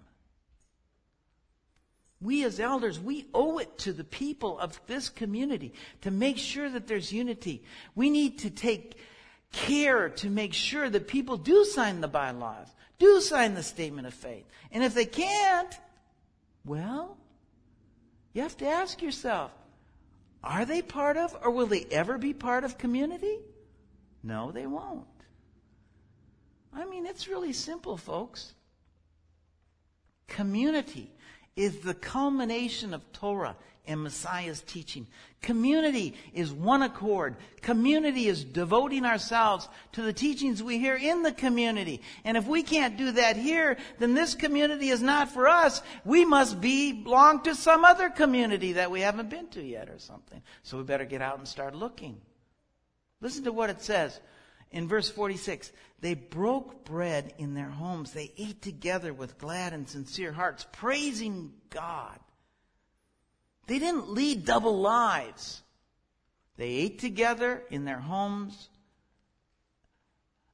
We 2.20 2.44
as 2.44 2.58
elders, 2.58 2.98
we 2.98 3.26
owe 3.32 3.58
it 3.58 3.78
to 3.78 3.92
the 3.92 4.04
people 4.04 4.58
of 4.58 4.80
this 4.86 5.08
community 5.08 5.72
to 6.00 6.10
make 6.10 6.36
sure 6.36 6.68
that 6.68 6.88
there's 6.88 7.12
unity. 7.12 7.62
We 7.94 8.10
need 8.10 8.40
to 8.40 8.50
take 8.50 8.98
care 9.52 10.08
to 10.08 10.28
make 10.28 10.52
sure 10.52 10.90
that 10.90 11.06
people 11.06 11.36
do 11.36 11.64
sign 11.64 12.00
the 12.00 12.08
bylaws, 12.08 12.68
do 12.98 13.20
sign 13.20 13.54
the 13.54 13.62
statement 13.62 14.06
of 14.06 14.14
faith. 14.14 14.44
And 14.72 14.82
if 14.82 14.94
they 14.94 15.06
can't, 15.06 15.78
well, 16.64 17.16
you 18.32 18.42
have 18.42 18.56
to 18.58 18.66
ask 18.66 19.00
yourself, 19.00 19.52
are 20.42 20.64
they 20.64 20.82
part 20.82 21.16
of 21.16 21.36
or 21.42 21.50
will 21.50 21.66
they 21.66 21.86
ever 21.90 22.18
be 22.18 22.34
part 22.34 22.64
of 22.64 22.78
community? 22.78 23.38
No, 24.22 24.50
they 24.50 24.66
won't. 24.66 25.06
I 26.74 26.84
mean, 26.84 27.06
it's 27.06 27.28
really 27.28 27.52
simple, 27.52 27.96
folks. 27.96 28.54
Community 30.26 31.10
is 31.58 31.80
the 31.80 31.94
culmination 31.94 32.94
of 32.94 33.12
Torah 33.12 33.56
and 33.84 34.02
Messiah's 34.02 34.60
teaching. 34.60 35.06
Community 35.40 36.14
is 36.32 36.52
one 36.52 36.82
accord. 36.82 37.36
Community 37.62 38.28
is 38.28 38.44
devoting 38.44 39.04
ourselves 39.04 39.68
to 39.92 40.02
the 40.02 40.12
teachings 40.12 40.62
we 40.62 40.78
hear 40.78 40.94
in 40.94 41.22
the 41.22 41.32
community. 41.32 42.00
And 42.24 42.36
if 42.36 42.46
we 42.46 42.62
can't 42.62 42.96
do 42.96 43.10
that 43.12 43.36
here, 43.36 43.76
then 43.98 44.14
this 44.14 44.34
community 44.34 44.90
is 44.90 45.02
not 45.02 45.30
for 45.30 45.48
us. 45.48 45.82
We 46.04 46.24
must 46.24 46.60
be 46.60 46.92
belong 46.92 47.42
to 47.42 47.54
some 47.54 47.84
other 47.84 48.08
community 48.10 48.74
that 48.74 48.90
we 48.90 49.00
haven't 49.00 49.30
been 49.30 49.48
to 49.48 49.62
yet 49.62 49.88
or 49.88 49.98
something. 49.98 50.42
So 50.62 50.76
we 50.76 50.84
better 50.84 51.06
get 51.06 51.22
out 51.22 51.38
and 51.38 51.48
start 51.48 51.74
looking. 51.74 52.20
Listen 53.20 53.44
to 53.44 53.52
what 53.52 53.70
it 53.70 53.82
says 53.82 54.20
in 54.70 54.88
verse 54.88 55.10
46 55.10 55.72
they 56.00 56.14
broke 56.14 56.84
bread 56.84 57.34
in 57.38 57.54
their 57.54 57.68
homes. 57.68 58.12
They 58.12 58.32
ate 58.38 58.62
together 58.62 59.12
with 59.12 59.38
glad 59.38 59.72
and 59.72 59.88
sincere 59.88 60.32
hearts, 60.32 60.66
praising 60.70 61.52
God. 61.70 62.18
They 63.66 63.78
didn't 63.78 64.10
lead 64.10 64.44
double 64.44 64.78
lives. 64.80 65.62
They 66.56 66.68
ate 66.68 67.00
together 67.00 67.62
in 67.70 67.84
their 67.84 67.98
homes 67.98 68.68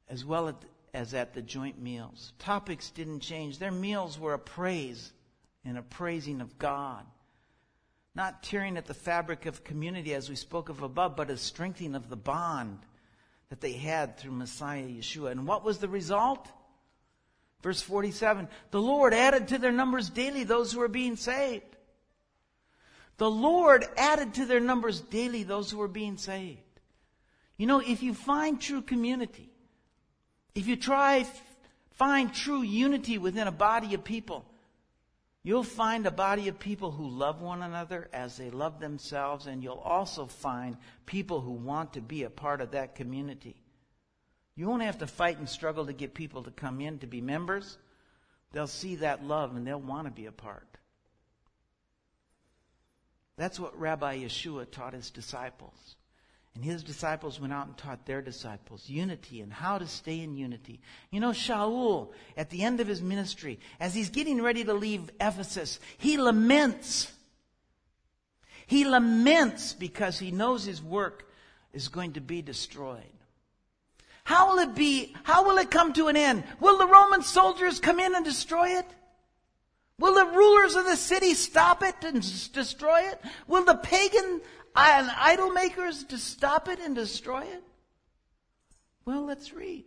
as 0.08 0.24
well 0.24 0.58
as 0.92 1.14
at 1.14 1.34
the 1.34 1.42
joint 1.42 1.80
meals. 1.80 2.32
Topics 2.38 2.90
didn't 2.90 3.20
change. 3.20 3.58
Their 3.58 3.70
meals 3.70 4.18
were 4.18 4.34
a 4.34 4.38
praise 4.38 5.12
and 5.64 5.76
a 5.76 5.82
praising 5.82 6.40
of 6.40 6.58
God. 6.58 7.04
Not 8.14 8.42
tearing 8.42 8.76
at 8.76 8.86
the 8.86 8.94
fabric 8.94 9.44
of 9.44 9.64
community 9.64 10.14
as 10.14 10.28
we 10.28 10.36
spoke 10.36 10.68
of 10.68 10.82
above, 10.82 11.16
but 11.16 11.30
a 11.30 11.36
strengthening 11.36 11.94
of 11.94 12.08
the 12.08 12.16
bond 12.16 12.78
that 13.50 13.60
they 13.60 13.72
had 13.72 14.16
through 14.16 14.32
Messiah 14.32 14.86
Yeshua. 14.86 15.30
And 15.30 15.46
what 15.46 15.64
was 15.64 15.78
the 15.78 15.88
result? 15.88 16.48
Verse 17.62 17.80
47 17.80 18.48
The 18.70 18.80
Lord 18.80 19.14
added 19.14 19.48
to 19.48 19.58
their 19.58 19.72
numbers 19.72 20.10
daily 20.10 20.44
those 20.44 20.72
who 20.72 20.80
were 20.80 20.88
being 20.88 21.16
saved. 21.16 21.64
The 23.16 23.30
Lord 23.30 23.86
added 23.96 24.34
to 24.34 24.46
their 24.46 24.60
numbers 24.60 25.00
daily 25.00 25.44
those 25.44 25.70
who 25.70 25.78
were 25.78 25.88
being 25.88 26.16
saved. 26.16 26.60
You 27.56 27.66
know, 27.66 27.78
if 27.78 28.02
you 28.02 28.12
find 28.12 28.60
true 28.60 28.82
community, 28.82 29.48
if 30.54 30.66
you 30.66 30.76
try 30.76 31.26
find 31.92 32.34
true 32.34 32.62
unity 32.62 33.18
within 33.18 33.46
a 33.46 33.52
body 33.52 33.94
of 33.94 34.04
people, 34.04 34.44
You'll 35.46 35.62
find 35.62 36.06
a 36.06 36.10
body 36.10 36.48
of 36.48 36.58
people 36.58 36.90
who 36.90 37.06
love 37.06 37.42
one 37.42 37.62
another 37.62 38.08
as 38.14 38.38
they 38.38 38.48
love 38.48 38.80
themselves, 38.80 39.46
and 39.46 39.62
you'll 39.62 39.74
also 39.74 40.24
find 40.24 40.78
people 41.04 41.42
who 41.42 41.52
want 41.52 41.92
to 41.92 42.00
be 42.00 42.22
a 42.22 42.30
part 42.30 42.62
of 42.62 42.70
that 42.70 42.94
community. 42.94 43.54
You 44.56 44.66
won't 44.66 44.82
have 44.82 44.98
to 44.98 45.06
fight 45.06 45.36
and 45.36 45.48
struggle 45.48 45.84
to 45.84 45.92
get 45.92 46.14
people 46.14 46.44
to 46.44 46.50
come 46.50 46.80
in 46.80 46.98
to 47.00 47.06
be 47.06 47.20
members. 47.20 47.76
They'll 48.52 48.66
see 48.66 48.96
that 48.96 49.22
love 49.22 49.54
and 49.54 49.66
they'll 49.66 49.78
want 49.78 50.06
to 50.06 50.10
be 50.10 50.26
a 50.26 50.32
part. 50.32 50.66
That's 53.36 53.60
what 53.60 53.78
Rabbi 53.78 54.20
Yeshua 54.20 54.70
taught 54.70 54.94
his 54.94 55.10
disciples. 55.10 55.96
And 56.54 56.64
his 56.64 56.84
disciples 56.84 57.40
went 57.40 57.52
out 57.52 57.66
and 57.66 57.76
taught 57.76 58.06
their 58.06 58.22
disciples 58.22 58.88
unity 58.88 59.40
and 59.40 59.52
how 59.52 59.78
to 59.78 59.88
stay 59.88 60.20
in 60.20 60.36
unity. 60.36 60.80
You 61.10 61.18
know, 61.18 61.30
Shaul, 61.30 62.12
at 62.36 62.50
the 62.50 62.62
end 62.62 62.78
of 62.80 62.86
his 62.86 63.02
ministry, 63.02 63.58
as 63.80 63.94
he's 63.94 64.10
getting 64.10 64.40
ready 64.40 64.62
to 64.64 64.72
leave 64.72 65.10
Ephesus, 65.20 65.80
he 65.98 66.16
laments. 66.16 67.10
He 68.66 68.84
laments 68.84 69.72
because 69.72 70.18
he 70.18 70.30
knows 70.30 70.64
his 70.64 70.80
work 70.80 71.28
is 71.72 71.88
going 71.88 72.12
to 72.12 72.20
be 72.20 72.40
destroyed. 72.40 73.02
How 74.22 74.52
will 74.52 74.60
it 74.60 74.74
be? 74.74 75.14
How 75.24 75.44
will 75.44 75.58
it 75.58 75.70
come 75.70 75.92
to 75.94 76.06
an 76.06 76.16
end? 76.16 76.44
Will 76.60 76.78
the 76.78 76.86
Roman 76.86 77.22
soldiers 77.22 77.80
come 77.80 77.98
in 77.98 78.14
and 78.14 78.24
destroy 78.24 78.78
it? 78.78 78.86
Will 79.98 80.14
the 80.14 80.36
rulers 80.36 80.76
of 80.76 80.86
the 80.86 80.96
city 80.96 81.34
stop 81.34 81.82
it 81.82 81.94
and 82.02 82.22
destroy 82.52 83.00
it? 83.10 83.20
Will 83.46 83.64
the 83.64 83.76
pagan 83.76 84.40
and 84.74 85.10
idol 85.16 85.50
makers 85.50 86.04
to 86.04 86.18
stop 86.18 86.68
it 86.68 86.78
and 86.80 86.94
destroy 86.94 87.42
it? 87.42 87.62
Well, 89.04 89.24
let's 89.24 89.52
read. 89.52 89.84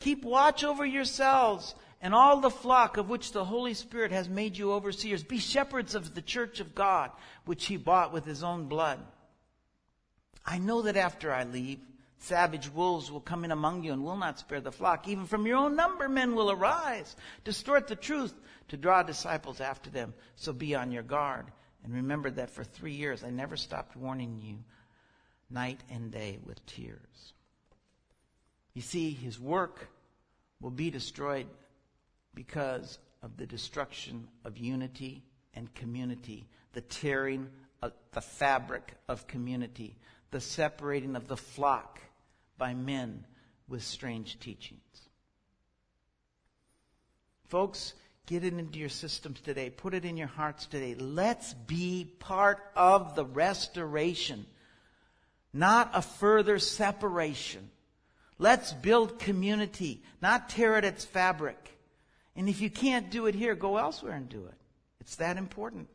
Keep 0.00 0.24
watch 0.24 0.64
over 0.64 0.84
yourselves 0.84 1.74
and 2.02 2.14
all 2.14 2.40
the 2.40 2.50
flock 2.50 2.98
of 2.98 3.08
which 3.08 3.32
the 3.32 3.44
Holy 3.44 3.72
Spirit 3.72 4.12
has 4.12 4.28
made 4.28 4.58
you 4.58 4.72
overseers. 4.72 5.22
Be 5.22 5.38
shepherds 5.38 5.94
of 5.94 6.14
the 6.14 6.20
church 6.20 6.60
of 6.60 6.74
God, 6.74 7.10
which 7.46 7.64
he 7.66 7.78
bought 7.78 8.12
with 8.12 8.26
his 8.26 8.42
own 8.42 8.66
blood. 8.66 9.00
I 10.44 10.58
know 10.58 10.82
that 10.82 10.98
after 10.98 11.32
I 11.32 11.44
leave, 11.44 11.78
savage 12.18 12.70
wolves 12.70 13.10
will 13.10 13.20
come 13.20 13.44
in 13.44 13.52
among 13.52 13.84
you 13.84 13.92
and 13.94 14.04
will 14.04 14.18
not 14.18 14.38
spare 14.38 14.60
the 14.60 14.70
flock. 14.70 15.08
Even 15.08 15.24
from 15.24 15.46
your 15.46 15.56
own 15.56 15.76
number, 15.76 16.06
men 16.08 16.34
will 16.34 16.50
arise, 16.50 17.16
distort 17.44 17.86
the 17.86 17.96
truth 17.96 18.34
to 18.68 18.76
draw 18.76 19.02
disciples 19.02 19.62
after 19.62 19.88
them. 19.88 20.12
So 20.36 20.52
be 20.52 20.74
on 20.74 20.92
your 20.92 21.02
guard. 21.02 21.46
And 21.84 21.92
remember 21.92 22.30
that 22.30 22.50
for 22.50 22.64
three 22.64 22.94
years 22.94 23.22
I 23.22 23.30
never 23.30 23.56
stopped 23.56 23.94
warning 23.96 24.40
you 24.42 24.58
night 25.50 25.80
and 25.90 26.10
day 26.10 26.38
with 26.44 26.64
tears. 26.66 27.34
You 28.72 28.82
see, 28.82 29.12
his 29.12 29.38
work 29.38 29.88
will 30.60 30.70
be 30.70 30.90
destroyed 30.90 31.46
because 32.34 32.98
of 33.22 33.36
the 33.36 33.46
destruction 33.46 34.28
of 34.44 34.58
unity 34.58 35.22
and 35.54 35.72
community, 35.74 36.48
the 36.72 36.80
tearing 36.80 37.48
of 37.82 37.92
the 38.12 38.20
fabric 38.20 38.94
of 39.08 39.26
community, 39.26 39.96
the 40.30 40.40
separating 40.40 41.14
of 41.14 41.28
the 41.28 41.36
flock 41.36 42.00
by 42.58 42.74
men 42.74 43.24
with 43.68 43.82
strange 43.82 44.38
teachings. 44.40 44.80
Folks, 47.46 47.94
Get 48.26 48.44
it 48.44 48.54
into 48.54 48.78
your 48.78 48.88
systems 48.88 49.40
today. 49.40 49.70
Put 49.70 49.94
it 49.94 50.04
in 50.04 50.16
your 50.16 50.28
hearts 50.28 50.66
today. 50.66 50.94
Let's 50.94 51.52
be 51.52 52.10
part 52.18 52.58
of 52.74 53.14
the 53.14 53.24
restoration, 53.24 54.46
not 55.52 55.90
a 55.92 56.02
further 56.02 56.58
separation 56.58 57.70
Let's 58.38 58.72
build 58.72 59.18
community, 59.18 60.02
not 60.20 60.48
tear 60.48 60.76
at 60.76 60.84
its 60.84 61.04
fabric. 61.04 61.78
And 62.36 62.48
if 62.48 62.60
you 62.60 62.68
can't 62.68 63.10
do 63.10 63.26
it 63.26 63.34
here, 63.34 63.54
go 63.54 63.76
elsewhere 63.76 64.14
and 64.14 64.28
do 64.28 64.44
it. 64.46 64.54
It's 65.00 65.16
that 65.16 65.36
important 65.36 65.88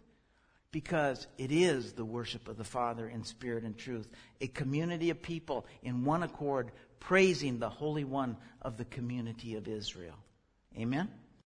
because 0.72 1.28
it 1.38 1.52
is 1.52 1.94
the 1.94 2.06
worship 2.06 2.48
of 2.48 2.58
the 2.58 2.64
Father 2.64 3.10
in 3.10 3.24
spirit 3.24 3.64
and 3.64 3.78
truth. 3.78 4.08
A 4.40 4.48
community 4.48 5.10
of 5.10 5.22
people 5.22 5.66
in 5.84 6.06
one 6.06 6.24
accord 6.24 6.72
praising 7.00 7.60
the 7.60 7.70
Holy 7.70 8.06
One 8.06 8.38
of 8.62 8.78
the 8.78 8.86
community 8.86 9.56
of 9.56 9.68
Israel. 9.68 10.16
Amen? 10.78 11.10